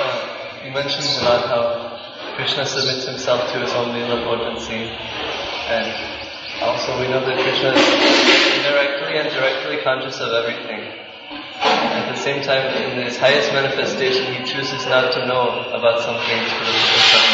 Uh, 0.00 0.62
you 0.64 0.70
mentioned 0.72 1.06
about 1.20 1.48
how 1.48 1.67
Krishna 2.38 2.64
submits 2.64 3.04
himself 3.04 3.50
to 3.50 3.58
his 3.58 3.72
own 3.72 3.88
Leela 3.90 4.22
potency 4.22 4.94
and 5.74 5.90
also 6.62 6.94
we 7.00 7.08
know 7.08 7.18
that 7.18 7.34
Krishna 7.34 7.74
is 7.74 8.56
indirectly 8.56 9.18
and 9.18 9.28
directly 9.34 9.82
conscious 9.82 10.20
of 10.20 10.30
everything. 10.30 10.86
At 11.58 12.14
the 12.14 12.16
same 12.16 12.40
time, 12.44 12.62
in 12.94 13.04
his 13.04 13.18
highest 13.18 13.52
manifestation, 13.52 14.32
he 14.32 14.44
chooses 14.44 14.86
not 14.86 15.12
to 15.14 15.26
know 15.26 15.66
about 15.74 16.00
some 16.02 16.14
things 16.30 16.46
for 16.52 16.62
the 16.62 16.78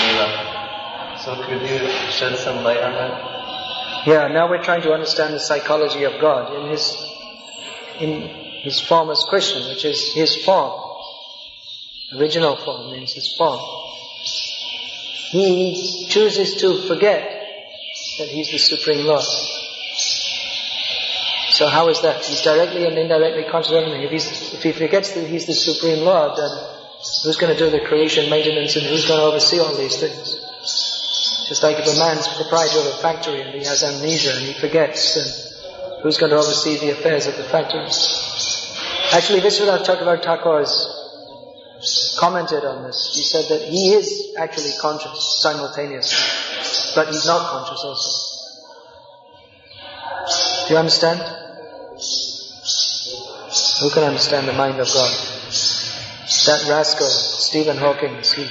Leela. 0.08 1.20
So 1.20 1.36
could 1.44 1.60
you 1.60 1.86
shed 2.10 2.38
some 2.38 2.64
light 2.64 2.80
on 2.80 2.94
that? 2.94 4.06
Yeah, 4.06 4.28
now 4.28 4.48
we're 4.48 4.64
trying 4.64 4.80
to 4.88 4.92
understand 4.94 5.34
the 5.34 5.38
psychology 5.38 6.04
of 6.04 6.18
God 6.18 6.64
in 6.64 6.70
his, 6.70 6.96
in 8.00 8.22
his 8.62 8.80
form 8.80 9.10
as 9.10 9.22
Krishna, 9.28 9.68
which 9.68 9.84
is 9.84 10.14
his 10.14 10.34
form. 10.46 10.80
Original 12.16 12.56
form 12.56 12.90
means 12.92 13.12
his 13.12 13.36
form. 13.36 13.83
He 15.34 16.06
chooses 16.08 16.54
to 16.62 16.86
forget 16.86 17.24
that 18.18 18.28
he's 18.28 18.52
the 18.52 18.58
Supreme 18.58 19.04
Lord. 19.04 19.24
So 21.50 21.66
how 21.66 21.88
is 21.88 22.02
that? 22.02 22.24
He's 22.24 22.40
directly 22.42 22.86
and 22.86 22.96
indirectly 22.96 23.42
everything. 23.42 24.02
If, 24.02 24.12
if 24.54 24.62
he 24.62 24.70
forgets 24.70 25.14
that 25.14 25.26
he's 25.26 25.46
the 25.46 25.54
Supreme 25.54 26.04
Lord, 26.04 26.38
then 26.38 26.50
who's 27.24 27.36
going 27.36 27.52
to 27.52 27.58
do 27.58 27.68
the 27.68 27.84
creation, 27.84 28.30
maintenance, 28.30 28.76
and 28.76 28.86
who's 28.86 29.08
going 29.08 29.18
to 29.18 29.26
oversee 29.26 29.58
all 29.58 29.74
these 29.74 29.96
things? 29.96 30.38
Just 31.48 31.64
like 31.64 31.80
if 31.80 31.86
a 31.92 31.98
man's 31.98 32.28
proprietor 32.28 32.78
of 32.78 32.86
a 32.86 32.98
factory 33.02 33.40
and 33.42 33.50
he 33.58 33.64
has 33.64 33.82
amnesia 33.82 34.30
and 34.36 34.44
he 34.44 34.52
forgets, 34.52 35.16
then 35.16 35.26
who's 36.04 36.16
going 36.16 36.30
to 36.30 36.36
oversee 36.38 36.78
the 36.78 36.90
affairs 36.90 37.26
of 37.26 37.36
the 37.36 37.42
factory? 37.42 37.90
Actually, 39.10 39.40
Vishwanath 39.40 39.84
Chakravarti 39.84 40.60
has 40.60 40.93
commented 42.18 42.64
on 42.64 42.84
this. 42.84 43.14
He 43.14 43.22
said 43.22 43.46
that 43.48 43.68
he 43.68 43.94
is 43.94 44.34
actually 44.38 44.72
conscious 44.80 45.40
simultaneously, 45.42 46.18
but 46.94 47.08
he's 47.08 47.26
not 47.26 47.50
conscious 47.50 47.82
also. 47.84 48.10
Do 50.66 50.74
you 50.74 50.78
understand? 50.78 51.20
Who 53.80 53.90
can 53.90 54.04
understand 54.04 54.48
the 54.48 54.52
mind 54.52 54.80
of 54.80 54.86
God? 54.86 55.10
That 56.46 56.66
rascal, 56.68 57.06
Stephen 57.06 57.76
Hawking, 57.76 58.16
he 58.34 58.48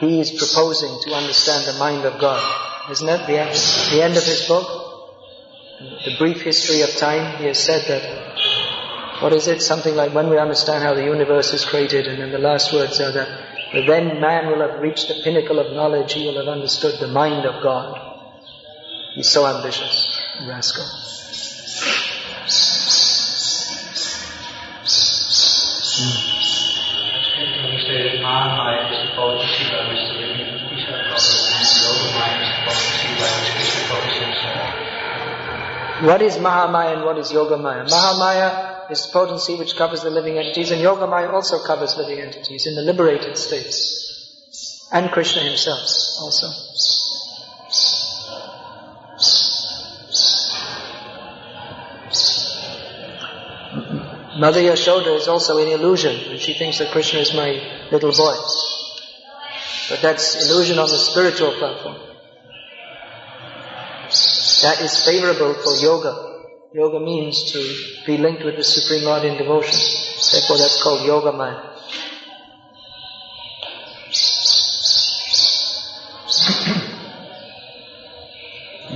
he 0.00 0.20
is 0.20 0.30
proposing 0.30 0.98
to 1.02 1.14
understand 1.14 1.66
the 1.66 1.78
mind 1.78 2.04
of 2.04 2.18
God. 2.18 2.40
Isn't 2.90 3.06
that 3.06 3.26
the 3.26 3.36
the 3.94 4.02
end 4.02 4.16
of 4.16 4.24
his 4.24 4.46
book? 4.48 4.66
The 6.04 6.16
brief 6.18 6.42
history 6.42 6.82
of 6.82 6.90
time, 6.96 7.38
he 7.38 7.46
has 7.46 7.58
said 7.58 7.84
that, 7.88 8.02
what 9.20 9.34
is 9.34 9.48
it? 9.48 9.60
Something 9.60 9.94
like 9.94 10.14
when 10.14 10.30
we 10.30 10.38
understand 10.38 10.82
how 10.82 10.94
the 10.94 11.04
universe 11.04 11.52
is 11.52 11.64
created, 11.64 12.06
and 12.06 12.22
then 12.22 12.30
the 12.32 12.38
last 12.38 12.72
words 12.72 12.98
are 13.00 13.12
that 13.12 13.28
then 13.86 14.18
man 14.20 14.46
will 14.48 14.66
have 14.66 14.80
reached 14.80 15.08
the 15.08 15.20
pinnacle 15.22 15.58
of 15.58 15.72
knowledge, 15.74 16.14
he 16.14 16.26
will 16.26 16.38
have 16.38 16.48
understood 16.48 16.98
the 16.98 17.06
mind 17.06 17.44
of 17.44 17.62
God. 17.62 18.00
He's 19.14 19.28
so 19.28 19.46
ambitious, 19.46 20.20
rascal. 20.46 20.84
What 36.02 36.22
is 36.22 36.38
Mahamaya 36.38 36.94
and 36.96 37.04
what 37.04 37.18
is 37.18 37.30
Yogamaya? 37.30 37.86
Mahamaya 37.86 38.69
is 38.90 39.06
potency 39.06 39.56
which 39.56 39.76
covers 39.76 40.02
the 40.02 40.10
living 40.10 40.38
entities 40.38 40.70
and 40.70 40.80
Yogamaya 40.82 41.32
also 41.32 41.62
covers 41.64 41.96
living 41.96 42.20
entities 42.20 42.66
in 42.66 42.74
the 42.74 42.82
liberated 42.82 43.36
states. 43.36 44.88
And 44.92 45.10
Krishna 45.10 45.42
himself 45.42 45.80
also. 46.20 46.48
Mother 54.38 54.60
Yashoda 54.60 55.16
is 55.16 55.28
also 55.28 55.58
in 55.58 55.68
illusion 55.68 56.30
and 56.30 56.40
she 56.40 56.54
thinks 56.54 56.78
that 56.78 56.92
Krishna 56.92 57.20
is 57.20 57.34
my 57.34 57.60
little 57.92 58.12
boy. 58.12 58.36
But 59.90 60.00
that's 60.02 60.48
illusion 60.48 60.78
on 60.78 60.88
the 60.88 60.98
spiritual 60.98 61.52
platform. 61.58 61.96
That 64.62 64.80
is 64.80 65.04
favorable 65.04 65.54
for 65.54 65.74
yoga. 65.74 66.29
Yoga 66.72 67.00
means 67.00 67.50
to 67.50 67.58
be 68.06 68.16
linked 68.16 68.44
with 68.44 68.54
the 68.54 68.62
Supreme 68.62 69.02
Lord 69.02 69.24
in 69.24 69.36
devotion. 69.36 69.76
Therefore 70.30 70.56
that's 70.56 70.80
called 70.80 71.04
Yoga 71.04 71.32
Maya. 71.32 71.56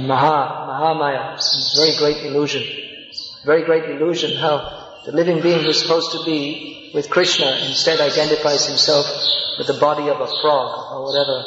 Maha, 0.06 0.70
Mahamaya, 0.70 1.37
very 1.74 1.96
great 1.96 2.24
illusion. 2.26 2.62
Very 3.44 3.64
great 3.64 3.90
illusion 3.90 4.37
how 4.37 5.00
the 5.04 5.10
living 5.10 5.40
being 5.42 5.64
who's 5.64 5.82
supposed 5.82 6.12
to 6.12 6.22
be 6.24 6.92
with 6.94 7.10
Krishna 7.10 7.58
instead 7.66 8.00
identifies 8.00 8.66
himself 8.66 9.04
with 9.58 9.66
the 9.66 9.80
body 9.80 10.08
of 10.08 10.20
a 10.20 10.28
frog 10.40 10.92
or 10.92 11.02
whatever 11.06 11.42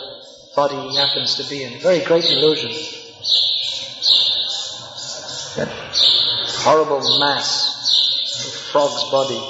body 0.57 0.75
he 0.89 0.97
happens 0.97 1.35
to 1.35 1.43
be 1.49 1.63
in. 1.63 1.79
Very 1.79 2.03
great 2.03 2.25
illusion. 2.25 2.73
Horrible 6.63 7.01
mass 7.19 8.45
of 8.45 8.53
frog's 8.71 9.03
body. 9.11 9.41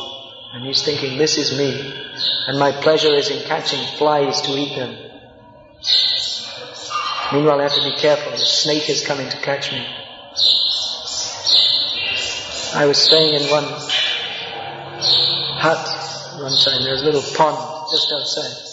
And 0.54 0.66
he's 0.66 0.84
thinking, 0.84 1.18
this 1.18 1.38
is 1.38 1.58
me. 1.58 1.94
And 2.48 2.60
my 2.60 2.72
pleasure 2.72 3.14
is 3.14 3.30
in 3.30 3.44
catching 3.48 3.86
flies 3.98 4.42
to 4.42 4.52
eat 4.52 4.76
them. 4.76 4.96
Meanwhile, 7.34 7.60
I 7.60 7.64
have 7.64 7.74
to 7.74 7.84
be 7.84 7.96
careful. 7.98 8.32
The 8.32 8.38
snake 8.38 8.90
is 8.90 9.06
coming 9.06 9.30
to 9.30 9.38
catch 9.38 9.72
me. 9.72 9.86
I 12.74 12.86
was 12.86 12.98
staying 12.98 13.34
in 13.34 13.50
one 13.50 13.66
hut 15.60 15.84
one 16.40 16.52
time. 16.52 16.84
There 16.84 16.94
was 16.94 17.02
a 17.02 17.06
little 17.06 17.26
pond 17.36 17.58
just 17.92 18.12
outside. 18.14 18.68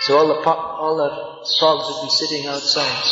So 0.00 0.18
all 0.18 0.26
the 0.26 0.42
pop, 0.42 0.58
all 0.80 0.96
the 0.96 1.10
frogs 1.58 1.86
would 1.86 2.02
be 2.06 2.10
sitting 2.10 2.46
outside, 2.46 3.04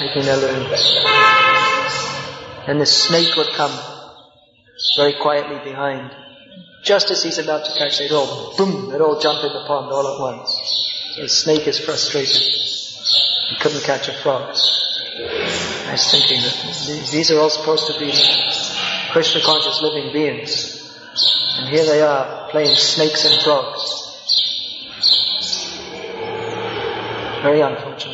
making 0.00 0.24
living. 0.24 0.72
And 2.66 2.80
the 2.80 2.86
snake 2.86 3.36
would 3.36 3.48
come 3.54 3.72
very 4.96 5.14
quietly 5.20 5.58
behind. 5.64 6.10
Just 6.82 7.10
as 7.10 7.22
he's 7.22 7.38
about 7.38 7.64
to 7.64 7.72
catch, 7.78 7.98
they'd 7.98 8.12
all 8.12 8.54
boom, 8.56 8.90
they'd 8.90 9.00
all 9.00 9.18
jump 9.18 9.42
in 9.42 9.52
the 9.52 9.64
pond 9.66 9.90
all 9.90 10.14
at 10.14 10.20
once. 10.20 10.50
The 11.16 11.28
snake 11.28 11.66
is 11.66 11.78
frustrated. 11.78 12.42
He 12.42 13.56
couldn't 13.60 13.84
catch 13.84 14.08
a 14.08 14.12
frog. 14.12 14.50
I 14.50 15.92
was 15.92 16.10
thinking 16.10 16.40
that 16.40 17.08
these 17.10 17.30
are 17.30 17.38
all 17.38 17.50
supposed 17.50 17.86
to 17.92 17.98
be 17.98 18.12
Krishna 19.12 19.40
conscious 19.42 19.80
living 19.80 20.12
beings. 20.12 20.80
And 21.58 21.68
here 21.68 21.84
they 21.84 22.02
are 22.02 22.48
playing 22.50 22.74
snakes 22.74 23.24
and 23.24 23.42
frogs. 23.42 24.00
Very 27.42 27.60
unfortunate. 27.60 28.13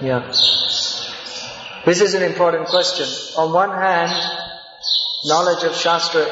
Yeah. 0.00 0.20
This 1.84 2.00
is 2.00 2.14
an 2.14 2.22
important 2.22 2.68
question. 2.68 3.06
On 3.36 3.52
one 3.52 3.70
hand, 3.70 4.12
knowledge 5.24 5.64
of 5.64 5.74
Shastra 5.74 6.24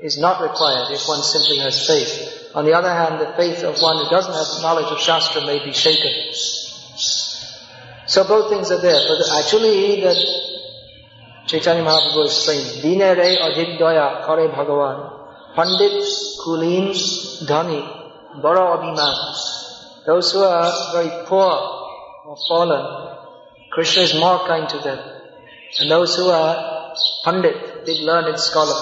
is 0.00 0.16
not 0.16 0.40
required 0.40 0.92
if 0.92 1.06
one 1.06 1.22
simply 1.22 1.58
has 1.58 1.86
faith. 1.86 2.50
On 2.54 2.64
the 2.64 2.72
other 2.72 2.88
hand, 2.88 3.20
the 3.20 3.32
faith 3.36 3.64
of 3.64 3.80
one 3.80 4.04
who 4.04 4.10
doesn't 4.10 4.32
have 4.32 4.62
knowledge 4.62 4.90
of 4.90 4.98
Shastra 5.00 5.44
may 5.44 5.62
be 5.64 5.72
shaken. 5.72 6.12
So 8.06 8.24
both 8.24 8.50
things 8.50 8.70
are 8.70 8.80
there. 8.80 9.08
But 9.08 9.28
actually, 9.38 10.00
that 10.02 10.16
Chaitanya 11.46 11.82
Mahaprabhu 11.82 12.26
is 12.26 12.36
saying, 12.36 12.82
Dine 12.82 13.16
re 13.18 13.36
adhidaya 13.36 14.24
kare 14.24 14.48
Bhagavan, 14.48 15.54
Pandit, 15.54 16.02
Kulin, 16.44 16.92
Dhani, 17.44 18.40
Bara 18.40 18.78
Abhiman. 18.78 20.06
Those 20.06 20.32
who 20.32 20.40
are 20.40 20.92
very 20.94 21.26
poor 21.26 21.81
or 22.24 22.36
fallen, 22.48 23.16
Krishna 23.70 24.02
is 24.02 24.14
more 24.14 24.46
kind 24.46 24.68
to 24.68 24.78
them. 24.78 24.98
And 25.80 25.90
those 25.90 26.16
who 26.16 26.28
are 26.28 26.94
Pandit, 27.24 27.86
big 27.86 28.02
learned 28.02 28.38
scholar, 28.38 28.80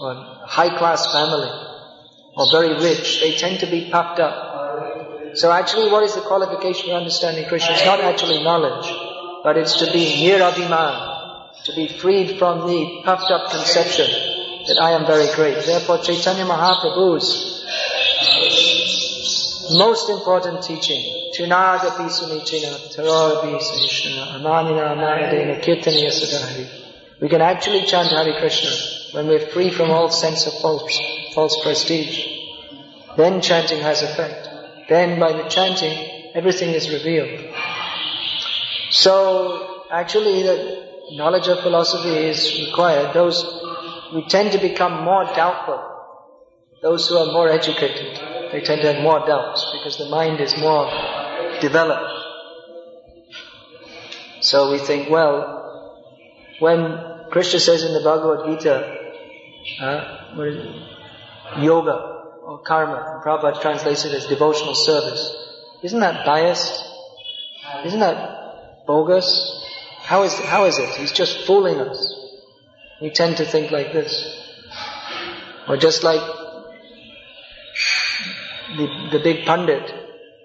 or 0.00 0.14
high 0.46 0.76
class 0.76 1.10
family, 1.12 1.50
or 2.36 2.46
very 2.52 2.74
rich, 2.82 3.20
they 3.20 3.32
tend 3.36 3.60
to 3.60 3.66
be 3.66 3.90
puffed 3.90 4.20
up. 4.20 5.36
So 5.36 5.50
actually 5.50 5.90
what 5.90 6.04
is 6.04 6.14
the 6.14 6.20
qualification 6.20 6.90
for 6.90 6.96
understanding 6.96 7.48
Krishna? 7.48 7.74
It's 7.74 7.84
not 7.84 8.00
actually 8.00 8.42
knowledge, 8.44 8.92
but 9.42 9.56
it's 9.56 9.78
to 9.78 9.86
be 9.92 10.04
nirabhiman, 10.22 11.64
to 11.64 11.74
be 11.74 11.88
freed 11.88 12.38
from 12.38 12.68
the 12.68 13.02
puffed 13.04 13.30
up 13.30 13.50
conception 13.50 14.06
that 14.66 14.78
I 14.80 14.92
am 14.92 15.06
very 15.06 15.26
great. 15.34 15.64
Therefore 15.64 15.98
Chaitanya 15.98 16.44
Mahaprabhu's 16.44 17.64
most 19.72 20.10
important 20.10 20.62
teaching, 20.62 21.23
Sunichina, 21.34 22.72
Sunishna, 22.94 24.22
Amanina 24.36 24.94
Amanadena. 24.94 25.60
We 27.20 27.28
can 27.28 27.40
actually 27.40 27.82
chant 27.86 28.10
Hare 28.10 28.38
Krishna 28.38 28.70
when 29.12 29.26
we're 29.26 29.46
free 29.48 29.70
from 29.70 29.90
all 29.90 30.10
sense 30.10 30.46
of 30.46 30.52
false, 30.60 30.98
false 31.34 31.62
prestige. 31.62 32.26
Then 33.16 33.40
chanting 33.40 33.80
has 33.80 34.02
effect. 34.02 34.48
Then 34.88 35.18
by 35.18 35.32
the 35.32 35.48
chanting, 35.48 36.32
everything 36.34 36.70
is 36.70 36.90
revealed. 36.92 37.52
So, 38.90 39.86
actually 39.90 40.42
the 40.42 40.84
knowledge 41.12 41.48
of 41.48 41.60
philosophy 41.60 42.10
is 42.10 42.66
required. 42.66 43.14
Those, 43.14 43.44
we 44.14 44.24
tend 44.28 44.52
to 44.52 44.58
become 44.58 45.04
more 45.04 45.24
doubtful. 45.24 45.80
Those 46.82 47.08
who 47.08 47.16
are 47.16 47.32
more 47.32 47.48
educated, 47.48 48.20
they 48.52 48.60
tend 48.60 48.82
to 48.82 48.92
have 48.92 49.02
more 49.02 49.26
doubts 49.26 49.66
because 49.72 49.96
the 49.96 50.08
mind 50.10 50.40
is 50.40 50.56
more 50.58 50.86
developed. 51.68 52.12
So 54.40 54.70
we 54.72 54.78
think, 54.78 55.08
well, 55.08 55.32
when 56.60 56.80
Krishna 57.30 57.60
says 57.60 57.82
in 57.82 57.92
the 57.94 58.04
Bhagavad 58.08 58.40
Gita, 58.46 58.76
uh, 59.80 60.00
yoga 61.60 61.96
or 62.44 62.58
karma, 62.62 63.22
Prabhupada 63.24 63.60
translates 63.62 64.04
it 64.04 64.12
as 64.12 64.26
devotional 64.26 64.74
service. 64.74 65.22
Isn't 65.82 66.00
that 66.00 66.26
biased? 66.26 66.84
Isn't 67.86 68.00
that 68.00 68.86
bogus? 68.86 69.28
How 70.02 70.22
is, 70.24 70.34
how 70.38 70.66
is 70.66 70.78
it? 70.78 70.90
He's 71.00 71.12
just 71.12 71.46
fooling 71.46 71.80
us. 71.80 72.00
We 73.00 73.10
tend 73.10 73.38
to 73.38 73.46
think 73.46 73.70
like 73.70 73.92
this. 73.92 74.12
Or 75.66 75.78
just 75.78 76.04
like 76.04 76.20
the, 78.76 78.86
the 79.12 79.20
big 79.24 79.46
pundit, 79.46 80.03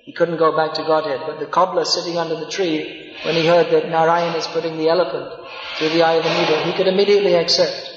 he 0.09 0.13
couldn't 0.13 0.37
go 0.37 0.57
back 0.57 0.73
to 0.73 0.81
Godhead, 0.81 1.21
but 1.27 1.37
the 1.37 1.45
cobbler 1.45 1.85
sitting 1.85 2.17
under 2.17 2.33
the 2.33 2.49
tree, 2.49 3.13
when 3.21 3.35
he 3.35 3.45
heard 3.45 3.69
that 3.69 3.89
Narayan 3.89 4.35
is 4.35 4.47
putting 4.47 4.75
the 4.75 4.89
elephant 4.89 5.29
through 5.77 5.89
the 5.89 6.01
eye 6.01 6.13
of 6.13 6.23
the 6.23 6.33
needle, 6.33 6.63
he 6.63 6.73
could 6.73 6.87
immediately 6.87 7.35
accept. 7.35 7.91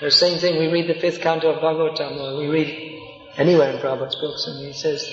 The 0.00 0.10
same 0.10 0.38
thing, 0.38 0.58
we 0.58 0.68
read 0.68 0.88
the 0.88 0.98
fifth 0.98 1.20
canto 1.20 1.50
of 1.50 1.60
Bhagavatam, 1.60 2.18
or 2.18 2.38
we 2.38 2.48
read 2.48 2.98
anywhere 3.36 3.72
in 3.72 3.76
Prabhupada's 3.76 4.16
books, 4.22 4.46
and 4.46 4.64
he 4.64 4.72
says 4.72 5.06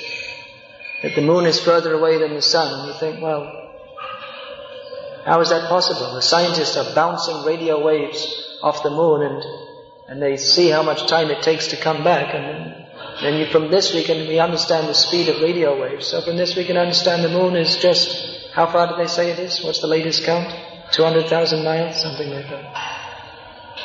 that 1.04 1.16
the 1.16 1.22
moon 1.22 1.46
is 1.46 1.60
further 1.60 1.96
away 1.96 2.18
than 2.18 2.34
the 2.34 2.42
sun, 2.42 2.80
and 2.80 2.88
you 2.88 2.94
think, 2.94 3.22
well, 3.22 3.52
How 5.26 5.42
is 5.42 5.50
that 5.50 5.68
possible? 5.68 6.14
The 6.14 6.22
scientists 6.22 6.78
are 6.78 6.96
bouncing 6.96 7.44
radio 7.44 7.84
waves 7.84 8.26
off 8.64 8.84
the 8.84 8.90
moon 8.90 9.22
and, 9.22 9.44
and 10.08 10.22
they 10.22 10.38
see 10.38 10.70
how 10.70 10.84
much 10.84 11.08
time 11.08 11.30
it 11.30 11.44
takes 11.44 11.68
to 11.68 11.76
come 11.76 12.06
back 12.06 12.34
and 12.34 12.87
then 13.22 13.40
you, 13.40 13.48
from 13.48 13.72
this 13.72 13.94
we 13.94 14.04
can, 14.04 14.28
we 14.28 14.40
understand 14.40 14.88
the 14.88 14.94
speed 14.94 15.28
of 15.30 15.42
radio 15.42 15.80
waves. 15.80 16.08
So 16.08 16.22
from 16.22 16.38
this 16.38 16.56
we 16.56 16.66
can 16.66 16.78
understand 16.78 17.24
the 17.24 17.30
moon 17.30 17.56
is 17.56 17.78
just, 17.78 18.52
how 18.54 18.68
far 18.68 18.88
do 18.88 18.96
they 18.96 19.08
say 19.08 19.32
it 19.32 19.40
is? 19.40 19.64
What's 19.64 19.82
the 19.82 19.88
latest 19.88 20.24
count? 20.24 20.54
200,000 20.92 21.64
miles? 21.64 22.02
Something 22.02 22.30
like 22.30 22.50
that. 22.50 22.98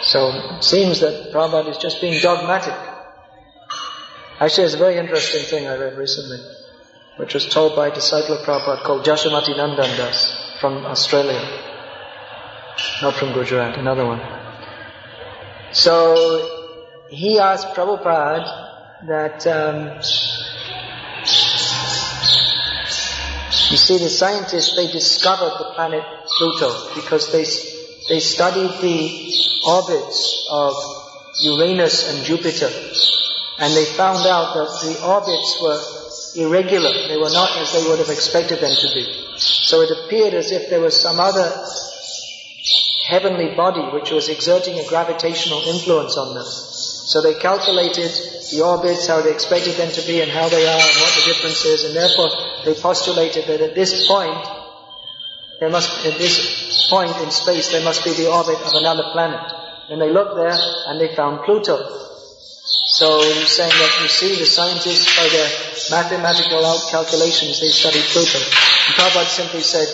So 0.02 0.28
it 0.56 0.64
seems 0.64 1.00
that 1.00 1.32
Prabhupada 1.32 1.70
is 1.70 1.78
just 1.78 2.00
being 2.00 2.20
dogmatic. 2.20 2.74
Actually, 4.40 4.64
it's 4.64 4.74
a 4.74 4.78
very 4.78 4.98
interesting 4.98 5.42
thing 5.42 5.66
I 5.66 5.76
read 5.76 5.96
recently, 5.96 6.38
which 7.16 7.34
was 7.34 7.48
told 7.48 7.76
by 7.76 7.88
a 7.88 7.94
disciple 7.94 8.36
of 8.36 8.44
Prabhupada 8.44 8.82
called 8.82 9.04
Jashamati 9.04 9.54
Nandan 9.56 9.96
Das 9.96 10.58
from 10.60 10.84
Australia. 10.84 11.40
Not 13.00 13.14
from 13.14 13.32
Gujarat, 13.32 13.78
another 13.78 14.04
one. 14.06 14.20
So 15.72 17.06
he 17.08 17.38
asked 17.38 17.68
Prabhupada 17.74 18.71
that 19.06 19.46
um, 19.46 19.98
you 23.70 23.76
see 23.76 23.98
the 23.98 24.08
scientists 24.08 24.76
they 24.76 24.90
discovered 24.90 25.58
the 25.58 25.72
planet 25.74 26.04
Pluto 26.38 26.94
because 26.94 27.32
they 27.32 27.44
they 28.08 28.20
studied 28.20 28.70
the 28.80 29.32
orbits 29.66 30.46
of 30.50 30.74
Uranus 31.40 32.14
and 32.14 32.24
Jupiter 32.24 32.70
and 33.58 33.74
they 33.74 33.84
found 33.84 34.26
out 34.26 34.54
that 34.54 34.70
the 34.82 35.06
orbits 35.06 35.58
were 35.62 35.80
irregular. 36.36 36.92
They 37.08 37.16
were 37.16 37.30
not 37.30 37.56
as 37.58 37.72
they 37.72 37.88
would 37.88 37.98
have 37.98 38.08
expected 38.08 38.60
them 38.60 38.74
to 38.74 38.88
be. 38.94 39.38
So 39.38 39.82
it 39.82 39.90
appeared 39.90 40.34
as 40.34 40.52
if 40.52 40.70
there 40.70 40.80
was 40.80 41.00
some 41.00 41.18
other 41.18 41.48
heavenly 43.06 43.54
body 43.54 43.82
which 43.94 44.10
was 44.10 44.28
exerting 44.28 44.78
a 44.78 44.86
gravitational 44.88 45.62
influence 45.66 46.16
on 46.16 46.34
them. 46.34 46.46
So 47.12 47.20
they 47.20 47.34
calculated 47.34 48.08
the 48.48 48.64
orbits, 48.64 49.06
how 49.06 49.20
they 49.20 49.32
expected 49.36 49.76
them 49.76 49.92
to 49.92 50.00
be 50.08 50.22
and 50.22 50.32
how 50.32 50.48
they 50.48 50.64
are 50.64 50.80
and 50.80 50.96
what 50.96 51.12
the 51.12 51.28
difference 51.28 51.62
is 51.66 51.84
and 51.84 51.92
therefore 51.94 52.32
they 52.64 52.72
postulated 52.72 53.44
that 53.52 53.60
at 53.60 53.74
this 53.74 54.08
point, 54.08 54.40
there 55.60 55.68
must, 55.68 55.92
at 56.06 56.16
this 56.16 56.88
point 56.88 57.12
in 57.20 57.30
space 57.30 57.70
there 57.70 57.84
must 57.84 58.02
be 58.02 58.14
the 58.14 58.32
orbit 58.32 58.56
of 58.64 58.72
another 58.72 59.04
planet. 59.12 59.44
And 59.90 60.00
they 60.00 60.08
looked 60.08 60.36
there 60.36 60.56
and 60.56 60.98
they 60.98 61.14
found 61.14 61.44
Pluto. 61.44 61.84
So 62.96 63.20
he's 63.20 63.52
saying 63.60 63.76
that 63.76 63.92
you 64.00 64.08
see 64.08 64.38
the 64.38 64.46
scientists 64.46 65.12
by 65.12 65.28
their 65.28 65.50
mathematical 65.92 66.64
calculations, 66.88 67.60
they 67.60 67.68
studied 67.68 68.08
Pluto. 68.08 68.40
And 68.40 68.96
Prabhupada 68.96 69.28
simply 69.28 69.60
said, 69.60 69.84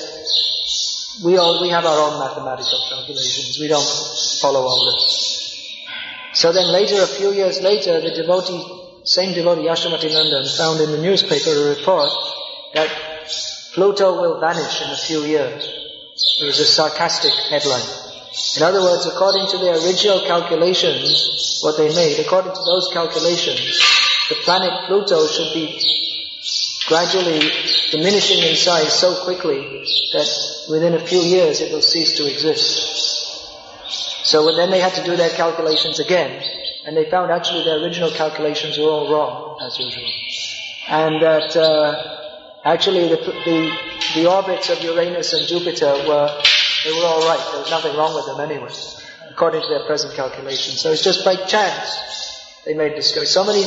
we 1.26 1.36
all, 1.36 1.60
we 1.60 1.70
have 1.70 1.84
our 1.84 1.98
own 1.98 2.20
mathematical 2.20 2.78
calculations. 2.88 3.58
We 3.58 3.66
don't 3.66 3.90
follow 4.38 4.62
all 4.62 4.94
this. 4.94 5.27
So 6.34 6.52
then 6.52 6.72
later, 6.72 7.02
a 7.02 7.06
few 7.06 7.32
years 7.32 7.60
later, 7.62 8.00
the 8.00 8.10
devotee, 8.10 8.62
same 9.04 9.34
devotee, 9.34 9.66
Yashamati 9.66 10.56
found 10.56 10.80
in 10.80 10.90
the 10.90 11.02
newspaper 11.02 11.50
a 11.50 11.76
report 11.76 12.10
that 12.74 12.90
Pluto 13.74 14.20
will 14.20 14.40
vanish 14.40 14.82
in 14.82 14.90
a 14.90 14.96
few 14.96 15.22
years. 15.22 15.64
It 16.40 16.46
was 16.46 16.58
a 16.58 16.64
sarcastic 16.64 17.32
headline. 17.32 17.86
In 18.56 18.62
other 18.62 18.82
words, 18.82 19.06
according 19.06 19.46
to 19.48 19.58
their 19.58 19.74
original 19.74 20.20
calculations, 20.26 21.60
what 21.62 21.76
they 21.76 21.94
made, 21.94 22.18
according 22.20 22.52
to 22.52 22.60
those 22.60 22.88
calculations, 22.92 23.60
the 24.28 24.36
planet 24.44 24.72
Pluto 24.86 25.26
should 25.26 25.54
be 25.54 25.80
gradually 26.86 27.40
diminishing 27.90 28.42
in 28.42 28.56
size 28.56 28.92
so 28.92 29.24
quickly 29.24 29.60
that 30.12 30.28
within 30.70 30.94
a 30.94 31.06
few 31.06 31.20
years 31.20 31.60
it 31.60 31.72
will 31.72 31.82
cease 31.82 32.16
to 32.16 32.30
exist. 32.30 33.07
So 34.28 34.54
then 34.54 34.70
they 34.70 34.78
had 34.78 34.92
to 34.92 35.04
do 35.04 35.16
their 35.16 35.30
calculations 35.30 36.00
again, 36.00 36.44
and 36.84 36.94
they 36.94 37.08
found 37.08 37.32
actually 37.32 37.64
their 37.64 37.82
original 37.82 38.10
calculations 38.10 38.76
were 38.76 38.84
all 38.84 39.10
wrong, 39.10 39.56
as 39.64 39.78
usual. 39.78 40.04
And 40.86 41.22
that 41.22 41.56
uh, 41.56 42.60
actually 42.62 43.08
the, 43.08 43.16
the, 43.16 43.72
the 44.16 44.30
orbits 44.30 44.68
of 44.68 44.82
Uranus 44.82 45.32
and 45.32 45.48
Jupiter 45.48 46.04
were 46.06 46.28
they 46.84 46.92
were 46.92 47.06
all 47.06 47.24
right. 47.26 47.40
There 47.52 47.62
was 47.62 47.70
nothing 47.70 47.96
wrong 47.96 48.14
with 48.14 48.26
them 48.26 48.38
anyway, 48.38 48.70
according 49.30 49.62
to 49.62 49.68
their 49.68 49.86
present 49.86 50.12
calculations. 50.12 50.82
So 50.82 50.92
it's 50.92 51.02
just 51.02 51.24
by 51.24 51.34
chance 51.34 51.96
they 52.66 52.74
made 52.74 52.96
discoveries. 52.96 53.30
So 53.30 53.44
many 53.44 53.64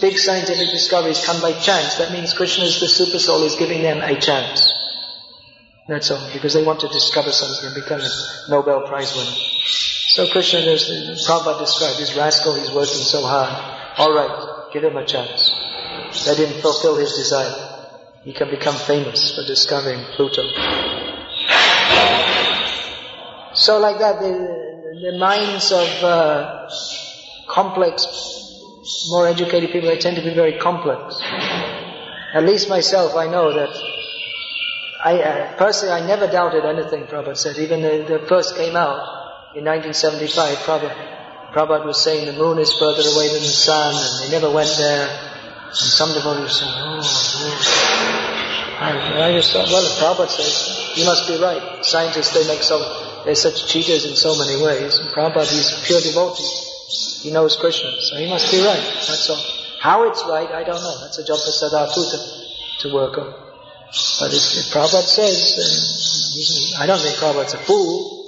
big 0.00 0.18
scientific 0.18 0.68
discoveries 0.70 1.24
come 1.24 1.40
by 1.40 1.52
chance. 1.52 1.98
That 1.98 2.10
means 2.10 2.34
Krishna 2.34 2.64
is 2.64 2.80
the 2.80 2.88
super 2.88 3.20
soul 3.20 3.44
is 3.44 3.54
giving 3.54 3.82
them 3.82 4.02
a 4.02 4.18
chance. 4.18 4.66
That's 5.86 6.10
all, 6.10 6.28
because 6.32 6.54
they 6.54 6.64
want 6.64 6.80
to 6.80 6.88
discover 6.88 7.30
something 7.30 7.66
and 7.66 7.74
become 7.76 8.00
a 8.00 8.10
Nobel 8.50 8.88
Prize 8.88 9.14
winner. 9.14 9.51
So 10.12 10.26
Krishna, 10.30 10.60
there's, 10.60 10.90
Prabhupada 11.26 11.60
described, 11.60 11.98
this 11.98 12.14
rascal, 12.14 12.54
he's 12.54 12.70
working 12.70 13.00
so 13.00 13.22
hard. 13.22 13.48
Alright, 13.98 14.70
give 14.70 14.84
him 14.84 14.94
a 14.98 15.06
chance. 15.06 15.50
Let 16.26 16.36
him 16.36 16.60
fulfill 16.60 16.96
his 16.96 17.14
desire. 17.14 17.88
He 18.22 18.34
can 18.34 18.50
become 18.50 18.74
famous 18.74 19.34
for 19.34 19.42
discovering 19.46 20.04
Pluto. 20.14 20.42
So 23.54 23.78
like 23.80 24.00
that, 24.00 24.20
the, 24.20 25.00
the 25.00 25.16
minds 25.18 25.72
of 25.72 25.88
uh, 26.04 26.68
complex, 27.48 28.04
more 29.08 29.26
educated 29.26 29.70
people, 29.70 29.88
they 29.88 29.96
tend 29.96 30.16
to 30.16 30.22
be 30.22 30.34
very 30.34 30.58
complex. 30.58 31.22
At 32.34 32.44
least 32.44 32.68
myself, 32.68 33.16
I 33.16 33.28
know 33.28 33.54
that 33.54 33.74
I, 35.02 35.22
uh, 35.22 35.56
personally, 35.56 35.94
I 35.94 36.06
never 36.06 36.30
doubted 36.30 36.66
anything 36.66 37.04
Prabhupada 37.04 37.34
said. 37.34 37.56
Even 37.56 37.80
the, 37.80 38.18
the 38.18 38.26
first 38.28 38.56
came 38.56 38.76
out 38.76 39.21
in 39.54 39.68
1975, 39.68 40.64
Prabhupada, 40.64 41.52
Prabhupada 41.52 41.84
was 41.84 42.02
saying 42.02 42.24
the 42.24 42.32
moon 42.32 42.58
is 42.58 42.72
further 42.72 43.04
away 43.04 43.28
than 43.28 43.44
the 43.44 43.52
sun, 43.52 43.92
and 43.92 44.24
they 44.24 44.30
never 44.32 44.48
went 44.48 44.72
there. 44.78 45.04
And 45.04 45.76
some 45.76 46.12
devotees 46.14 46.56
said, 46.56 46.68
oh, 46.72 47.00
oh. 47.04 47.82
I, 48.80 49.28
I 49.28 49.32
just 49.32 49.52
thought, 49.52 49.68
well, 49.68 49.84
if 49.84 49.92
Prabhupada 50.00 50.32
says, 50.32 50.96
you 50.96 51.04
must 51.04 51.28
be 51.28 51.36
right. 51.36 51.84
Scientists, 51.84 52.32
they 52.32 52.48
make 52.48 52.62
so 52.62 52.80
they're 53.24 53.34
such 53.34 53.68
cheaters 53.68 54.06
in 54.06 54.16
so 54.16 54.36
many 54.38 54.56
ways. 54.62 54.98
And 54.98 55.10
Prabhupada, 55.10 55.52
he's 55.52 55.70
a 55.76 55.84
pure 55.84 56.00
devotee. 56.00 56.48
He 57.20 57.30
knows 57.30 57.56
Krishna, 57.56 57.92
so 58.00 58.16
he 58.16 58.28
must 58.30 58.50
be 58.50 58.64
right. 58.64 58.82
That's 59.04 59.28
all. 59.28 59.44
How 59.80 60.08
it's 60.08 60.24
right, 60.24 60.48
I 60.48 60.64
don't 60.64 60.80
know. 60.80 60.96
That's 61.02 61.18
a 61.18 61.24
job 61.24 61.36
for 61.36 61.52
Sadaputa 61.52 62.80
to 62.80 62.94
work 62.94 63.18
on. 63.18 63.34
But 64.18 64.32
if, 64.32 64.56
if 64.56 64.72
Prabhupada 64.72 65.04
says, 65.04 66.72
then 66.72 66.80
I 66.82 66.86
don't 66.86 66.98
think 66.98 67.16
Prabhupada's 67.16 67.52
a 67.52 67.58
fool. 67.58 68.21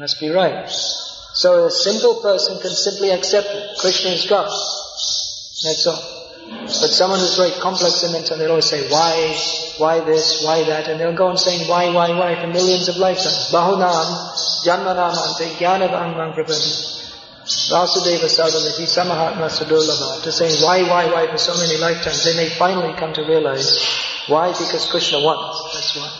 Must 0.00 0.18
be 0.18 0.30
right. 0.30 0.64
So 0.66 1.66
a 1.66 1.70
simple 1.70 2.22
person 2.22 2.58
can 2.62 2.70
simply 2.70 3.10
accept 3.10 3.48
it. 3.48 3.76
Krishna 3.76 4.12
is 4.12 4.24
God. 4.24 4.48
That's 4.48 5.86
all. 5.86 6.00
But 6.48 6.88
someone 6.88 7.20
who's 7.20 7.36
very 7.36 7.52
complex 7.60 8.02
in 8.02 8.12
mental, 8.12 8.38
they'll 8.38 8.48
always 8.48 8.64
say, 8.64 8.88
why, 8.88 9.36
why 9.76 10.00
this, 10.00 10.42
why 10.42 10.64
that, 10.64 10.88
and 10.88 10.98
they'll 10.98 11.14
go 11.14 11.28
on 11.28 11.36
saying 11.36 11.68
why, 11.68 11.92
why, 11.92 12.16
why 12.16 12.40
for 12.40 12.46
millions 12.46 12.88
of 12.88 12.96
lifetimes. 12.96 13.52
Bahunam, 13.52 14.32
janmanam 14.64 15.12
ante 15.12 15.52
jnanavang 15.60 16.16
vang 16.16 16.32
prabhati. 16.32 16.96
Vasudeva 17.44 18.24
Sarvamiti 18.24 18.88
Samahatma 18.88 19.52
Sudurlabha. 19.52 20.22
To 20.22 20.32
saying 20.32 20.64
why, 20.64 20.80
why, 20.80 21.12
why 21.12 21.30
for 21.30 21.36
so 21.36 21.52
many 21.60 21.76
lifetimes, 21.76 22.24
they 22.24 22.34
may 22.36 22.48
finally 22.48 22.94
come 22.94 23.12
to 23.12 23.20
realize 23.20 23.84
why, 24.28 24.48
because 24.48 24.90
Krishna 24.90 25.20
wants. 25.20 25.74
That's 25.74 25.94
why. 25.94 26.10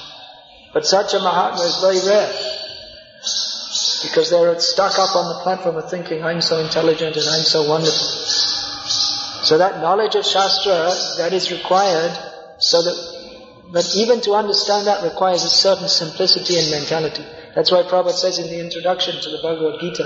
But 0.74 0.84
such 0.84 1.14
a 1.14 1.18
Mahatma 1.18 1.62
is 1.62 1.76
very 1.80 2.06
rare. 2.06 2.49
Because 4.02 4.30
they're 4.30 4.58
stuck 4.60 4.98
up 4.98 5.14
on 5.14 5.28
the 5.28 5.42
platform 5.42 5.76
of 5.76 5.90
thinking, 5.90 6.24
I'm 6.24 6.40
so 6.40 6.58
intelligent 6.58 7.16
and 7.16 7.26
I'm 7.28 7.42
so 7.42 7.68
wonderful. 7.68 8.06
So 9.42 9.58
that 9.58 9.80
knowledge 9.80 10.14
of 10.14 10.24
Shastra, 10.24 10.90
that 11.18 11.32
is 11.32 11.50
required 11.50 12.16
so 12.58 12.82
that, 12.82 12.96
but 13.72 13.90
even 13.96 14.20
to 14.22 14.34
understand 14.34 14.86
that 14.86 15.02
requires 15.02 15.44
a 15.44 15.48
certain 15.48 15.88
simplicity 15.88 16.58
and 16.58 16.70
mentality. 16.70 17.24
That's 17.54 17.72
why 17.72 17.82
Prabhupada 17.82 18.12
says 18.12 18.38
in 18.38 18.46
the 18.46 18.60
introduction 18.60 19.20
to 19.20 19.30
the 19.30 19.38
Bhagavad 19.42 19.80
Gita, 19.80 20.04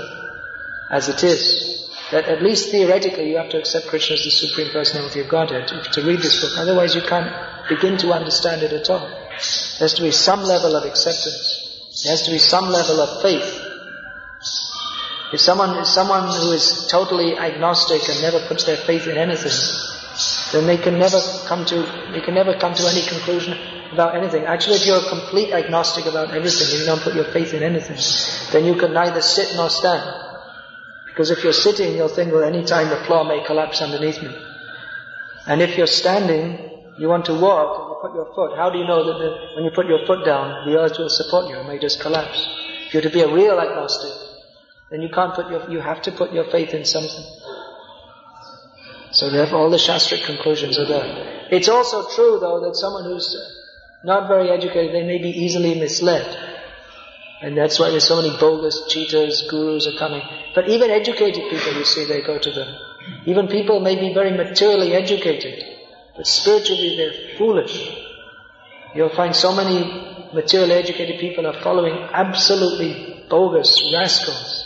as 0.89 1.09
it 1.09 1.23
is, 1.23 1.89
that 2.11 2.25
at 2.25 2.41
least 2.41 2.71
theoretically 2.71 3.29
you 3.29 3.37
have 3.37 3.49
to 3.49 3.59
accept 3.59 3.87
Krishna 3.87 4.15
as 4.15 4.23
the 4.23 4.31
Supreme 4.31 4.71
Personality 4.71 5.19
of 5.19 5.29
Godhead 5.29 5.67
to, 5.67 5.83
to 5.91 6.07
read 6.07 6.19
this 6.19 6.41
book. 6.41 6.57
Otherwise 6.57 6.95
you 6.95 7.01
can't 7.01 7.33
begin 7.67 7.97
to 7.97 8.13
understand 8.13 8.63
it 8.63 8.71
at 8.71 8.89
all. 8.89 9.07
There 9.07 9.85
has 9.85 9.93
to 9.95 10.01
be 10.01 10.11
some 10.11 10.43
level 10.43 10.75
of 10.75 10.85
acceptance. 10.85 12.01
There 12.03 12.11
has 12.11 12.23
to 12.23 12.31
be 12.31 12.37
some 12.37 12.69
level 12.69 13.01
of 13.01 13.21
faith 13.21 13.64
if 15.33 15.41
someone 15.41 15.77
is 15.77 15.89
someone 15.89 16.27
who 16.27 16.51
is 16.51 16.87
totally 16.87 17.37
agnostic 17.37 18.07
and 18.09 18.21
never 18.21 18.39
puts 18.47 18.63
their 18.65 18.77
faith 18.77 19.07
in 19.07 19.17
anything, 19.17 19.57
then 20.53 20.67
they 20.67 20.77
can 20.77 20.97
never 20.97 21.19
come 21.47 21.65
to 21.65 21.81
they 22.13 22.21
can 22.21 22.33
never 22.33 22.57
come 22.57 22.73
to 22.73 22.87
any 22.87 23.01
conclusion 23.01 23.57
about 23.91 24.15
anything. 24.15 24.43
Actually, 24.45 24.77
if 24.77 24.85
you're 24.85 25.03
a 25.03 25.09
complete 25.09 25.51
agnostic 25.51 26.05
about 26.05 26.31
everything 26.31 26.79
you 26.79 26.85
don't 26.85 27.01
put 27.01 27.15
your 27.15 27.25
faith 27.31 27.53
in 27.53 27.63
anything, 27.63 27.97
then 28.51 28.65
you 28.65 28.75
can 28.79 28.93
neither 28.93 29.21
sit 29.21 29.55
nor 29.55 29.69
stand. 29.69 30.03
Because 31.07 31.31
if 31.31 31.43
you're 31.43 31.53
sitting, 31.53 31.95
you'll 31.95 32.09
think, 32.09 32.33
well, 32.33 32.43
any 32.43 32.63
time 32.65 32.89
the 32.89 32.97
floor 33.05 33.23
may 33.23 33.43
collapse 33.45 33.81
underneath 33.81 34.21
me. 34.21 34.35
And 35.47 35.61
if 35.61 35.77
you're 35.77 35.87
standing, 35.87 36.59
you 36.97 37.07
want 37.07 37.25
to 37.25 37.33
walk, 37.33 37.79
and 37.79 37.87
you 37.89 37.95
put 38.01 38.13
your 38.15 38.33
foot, 38.35 38.57
how 38.57 38.69
do 38.69 38.77
you 38.77 38.85
know 38.85 39.03
that 39.05 39.19
the, 39.19 39.55
when 39.55 39.63
you 39.63 39.71
put 39.71 39.87
your 39.87 40.05
foot 40.05 40.25
down, 40.25 40.67
the 40.67 40.77
earth 40.77 40.97
will 40.97 41.09
support 41.09 41.47
you? 41.49 41.55
It 41.55 41.67
may 41.67 41.79
just 41.79 42.01
collapse. 42.01 42.45
If 42.87 42.93
you're 42.93 43.03
to 43.03 43.09
be 43.09 43.21
a 43.21 43.33
real 43.33 43.59
agnostic, 43.59 44.24
then 44.95 45.01
you 45.01 45.09
can't 45.09 45.33
put 45.35 45.49
your, 45.49 45.69
you 45.69 45.81
have 45.81 46.01
to 46.03 46.11
put 46.13 46.31
your 46.31 46.45
faith 46.45 46.73
in 46.73 46.85
something. 46.85 47.25
So 49.11 49.29
therefore 49.29 49.59
all 49.59 49.69
the 49.69 49.75
Shastric 49.75 50.25
conclusions 50.25 50.79
are 50.79 50.87
there. 50.87 51.47
It's 51.51 51.67
also 51.67 52.07
true 52.15 52.39
though 52.39 52.61
that 52.61 52.77
someone 52.77 53.03
who's 53.03 53.27
not 54.05 54.29
very 54.29 54.49
educated, 54.49 54.95
they 54.95 55.03
may 55.03 55.17
be 55.17 55.31
easily 55.31 55.77
misled. 55.77 56.25
And 57.41 57.57
that's 57.57 57.77
why 57.77 57.89
there's 57.89 58.07
so 58.07 58.21
many 58.21 58.37
bogus 58.39 58.87
cheaters, 58.87 59.45
gurus 59.49 59.85
are 59.85 59.99
coming. 59.99 60.21
But 60.53 60.69
even 60.69 60.89
educated 60.89 61.43
people, 61.49 61.73
you 61.73 61.83
see, 61.83 62.05
they 62.05 62.21
go 62.21 62.39
to 62.39 62.51
them. 62.51 62.73
Even 63.25 63.49
people 63.49 63.81
may 63.81 63.99
be 63.99 64.13
very 64.13 64.31
materially 64.31 64.93
educated, 64.93 65.61
but 66.15 66.25
spiritually 66.25 66.95
they're 66.95 67.37
foolish. 67.37 67.91
You'll 68.95 69.09
find 69.09 69.35
so 69.35 69.53
many 69.53 70.29
materially 70.33 70.71
educated 70.71 71.19
people 71.19 71.45
are 71.45 71.61
following 71.61 71.95
absolutely 72.13 73.25
bogus 73.29 73.91
rascals 73.93 74.64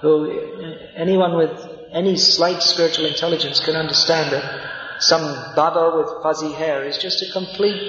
who 0.00 0.30
anyone 0.94 1.36
with 1.36 1.56
any 1.92 2.16
slight 2.16 2.62
spiritual 2.62 3.06
intelligence 3.06 3.60
can 3.60 3.76
understand 3.76 4.32
that 4.32 4.44
some 5.00 5.54
Baba 5.54 5.96
with 5.96 6.22
fuzzy 6.22 6.52
hair 6.52 6.84
is 6.84 6.98
just 6.98 7.22
a 7.22 7.32
complete 7.32 7.80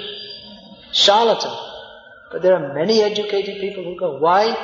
charlatan. 0.92 1.52
But 2.30 2.42
there 2.42 2.54
are 2.54 2.74
many 2.74 3.02
educated 3.02 3.60
people 3.60 3.84
who 3.84 3.98
go, 3.98 4.18
why? 4.18 4.54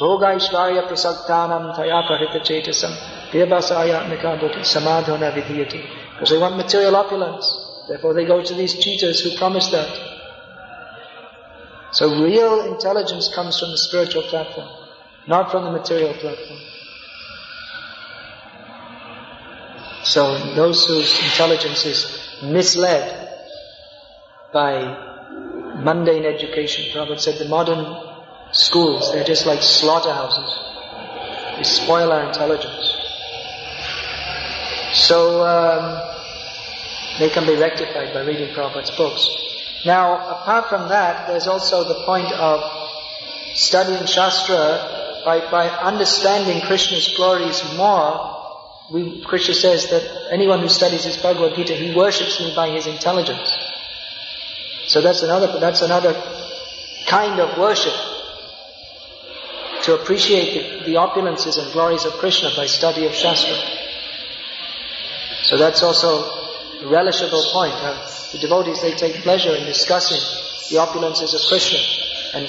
Bhoga 0.00 0.36
Ishvarya 0.36 0.88
prasaktanam 0.88 1.74
taya 1.76 2.02
prahita 2.08 2.40
chetasam 2.40 2.92
vyabhasaya 3.30 4.08
buddhi 4.40 4.60
samadhana 4.60 5.32
vidhiyati. 5.32 5.82
Because 6.12 6.30
they 6.30 6.38
want 6.38 6.56
material 6.56 6.96
opulence. 6.96 7.46
Therefore 7.88 8.14
they 8.14 8.24
go 8.24 8.42
to 8.42 8.54
these 8.54 8.74
cheaters 8.74 9.20
who 9.20 9.36
promise 9.36 9.68
that. 9.68 9.88
So 11.92 12.22
real 12.22 12.74
intelligence 12.74 13.32
comes 13.34 13.60
from 13.60 13.70
the 13.70 13.78
spiritual 13.78 14.22
platform, 14.22 14.68
not 15.26 15.50
from 15.50 15.64
the 15.64 15.70
material 15.72 16.14
platform. 16.14 16.60
So 20.04 20.54
those 20.54 20.86
whose 20.86 21.12
intelligence 21.24 21.84
is 21.84 22.40
misled 22.42 23.28
by 24.52 25.82
mundane 25.82 26.24
education, 26.24 26.92
Prabhupada 26.92 27.20
said 27.20 27.38
the 27.38 27.48
modern 27.48 27.84
schools, 28.52 29.12
they're 29.12 29.24
just 29.24 29.46
like 29.46 29.62
slaughterhouses. 29.62 30.50
They 31.56 31.64
spoil 31.64 32.12
our 32.12 32.28
intelligence. 32.28 32.92
So 34.92 35.42
um, 35.44 36.00
they 37.18 37.28
can 37.30 37.44
be 37.44 37.56
rectified 37.56 38.14
by 38.14 38.20
reading 38.20 38.54
Prabhupada's 38.54 38.92
books. 38.92 39.26
Now, 39.84 40.40
apart 40.40 40.68
from 40.68 40.88
that, 40.88 41.26
there's 41.26 41.48
also 41.48 41.82
the 41.82 42.04
point 42.04 42.32
of 42.32 42.62
studying 43.54 44.06
Shastra 44.06 45.05
by, 45.26 45.50
by 45.50 45.68
understanding 45.68 46.62
Krishna's 46.62 47.12
glories 47.16 47.62
more 47.76 48.36
we, 48.92 49.24
Krishna 49.24 49.54
says 49.54 49.90
that 49.90 50.28
anyone 50.30 50.60
who 50.60 50.68
studies 50.68 51.04
his 51.04 51.16
Bhagavad 51.16 51.56
Gita, 51.56 51.74
he 51.74 51.94
worships 51.94 52.38
me 52.38 52.54
by 52.54 52.70
his 52.70 52.86
intelligence. 52.86 53.52
So 54.86 55.00
that's 55.00 55.22
another, 55.22 55.58
that's 55.58 55.82
another 55.82 56.14
kind 57.08 57.40
of 57.40 57.58
worship. 57.58 57.94
To 59.82 60.00
appreciate 60.00 60.84
the, 60.84 60.92
the 60.92 60.94
opulences 60.98 61.58
and 61.58 61.72
glories 61.72 62.04
of 62.04 62.12
Krishna 62.14 62.50
by 62.56 62.66
study 62.66 63.06
of 63.06 63.12
Shastra. 63.12 63.56
So 65.42 65.56
that's 65.56 65.82
also 65.82 66.22
a 66.22 66.84
relishable 66.84 67.52
point. 67.52 67.74
Uh, 67.74 68.08
the 68.32 68.38
devotees, 68.38 68.80
they 68.82 68.92
take 68.92 69.22
pleasure 69.22 69.54
in 69.54 69.64
discussing 69.64 70.20
the 70.70 70.80
opulences 70.80 71.34
of 71.34 71.40
Krishna. 71.48 71.80
And 72.34 72.48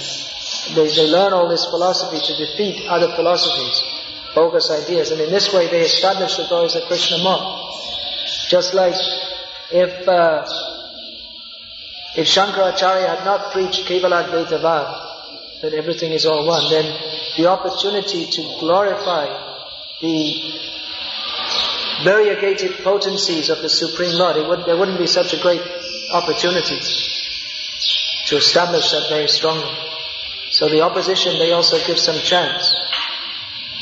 they, 0.75 0.87
they 0.87 1.07
learn 1.07 1.33
all 1.33 1.47
this 1.47 1.65
philosophy 1.65 2.19
to 2.19 2.45
defeat 2.45 2.87
other 2.87 3.13
philosophies 3.15 3.81
bogus 4.37 4.69
ideas. 4.69 5.11
And 5.11 5.19
in 5.21 5.31
this 5.31 5.51
way 5.51 5.67
they 5.67 5.81
establish 5.81 6.37
the 6.37 6.45
glories 6.47 6.75
of 6.75 6.83
Krishna 6.83 7.17
more. 7.23 7.41
Just 8.49 8.73
like 8.73 8.95
if, 9.71 10.07
uh, 10.07 10.45
if 12.15 12.27
Shankaracharya 12.27 13.07
had 13.15 13.25
not 13.25 13.51
preached 13.51 13.87
Kevaladvaita 13.89 14.61
that 15.61 15.73
everything 15.73 16.11
is 16.13 16.25
all 16.25 16.45
one, 16.45 16.69
then 16.69 16.85
the 17.35 17.47
opportunity 17.47 18.25
to 18.25 18.41
glorify 18.59 19.25
the 20.01 20.53
variegated 22.03 22.83
potencies 22.83 23.49
of 23.49 23.63
the 23.63 23.69
Supreme 23.69 24.13
Lord, 24.13 24.47
would, 24.47 24.67
there 24.67 24.77
wouldn't 24.77 24.99
be 24.99 25.07
such 25.07 25.33
a 25.33 25.41
great 25.41 25.61
opportunity 26.13 26.79
to 28.27 28.37
establish 28.37 28.91
that 28.91 29.09
very 29.09 29.27
strongly. 29.27 29.86
So 30.57 30.67
the 30.67 30.81
opposition, 30.81 31.37
they 31.37 31.51
also 31.51 31.77
give 31.85 31.99
some 31.99 32.17
chance 32.17 32.73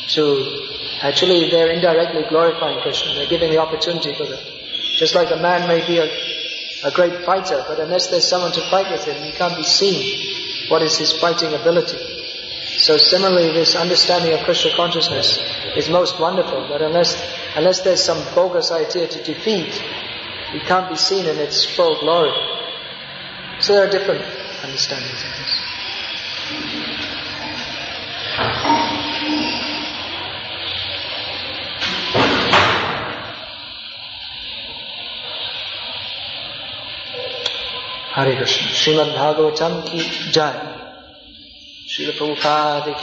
to 0.09 0.67
actually 0.99 1.49
they're 1.49 1.71
indirectly 1.71 2.25
glorifying 2.27 2.81
Krishna. 2.81 3.13
They're 3.15 3.29
giving 3.29 3.49
the 3.49 3.59
opportunity 3.59 4.13
for 4.13 4.25
them. 4.25 4.43
Just 4.97 5.15
like 5.15 5.31
a 5.31 5.37
man 5.37 5.69
may 5.69 5.87
be 5.87 5.99
a, 5.99 6.09
a 6.83 6.91
great 6.91 7.23
fighter, 7.23 7.63
but 7.65 7.79
unless 7.79 8.07
there's 8.07 8.27
someone 8.27 8.51
to 8.51 8.59
fight 8.69 8.91
with 8.91 9.05
him, 9.05 9.15
he 9.23 9.31
can't 9.31 9.55
be 9.55 9.63
seen 9.63 10.03
what 10.69 10.81
is 10.81 10.97
his 10.97 11.13
fighting 11.13 11.53
ability. 11.53 11.97
So 12.75 12.97
similarly, 12.97 13.53
this 13.53 13.77
understanding 13.77 14.33
of 14.33 14.43
Krishna 14.43 14.75
consciousness 14.75 15.39
is 15.77 15.87
most 15.87 16.19
wonderful, 16.19 16.67
but 16.67 16.81
unless, 16.81 17.15
unless 17.55 17.83
there's 17.83 18.03
some 18.03 18.21
bogus 18.35 18.71
idea 18.71 19.07
to 19.07 19.23
defeat, 19.23 19.71
he 20.51 20.59
can't 20.59 20.89
be 20.89 20.97
seen 20.97 21.25
in 21.25 21.37
its 21.37 21.63
full 21.63 21.97
glory. 22.01 22.35
So 23.61 23.75
there 23.75 23.87
are 23.87 23.89
different 23.89 24.25
understandings 24.61 25.23
of 25.23 25.31
this. 25.39 25.64
हरे 38.14 38.34
कृष्ण 38.36 38.66
श्रीमद् 38.74 39.12
भागवतम 39.16 39.74
की 39.80 39.98
जय 40.30 40.60
श्री 41.90 42.06
प्रभुपाद 42.06 42.94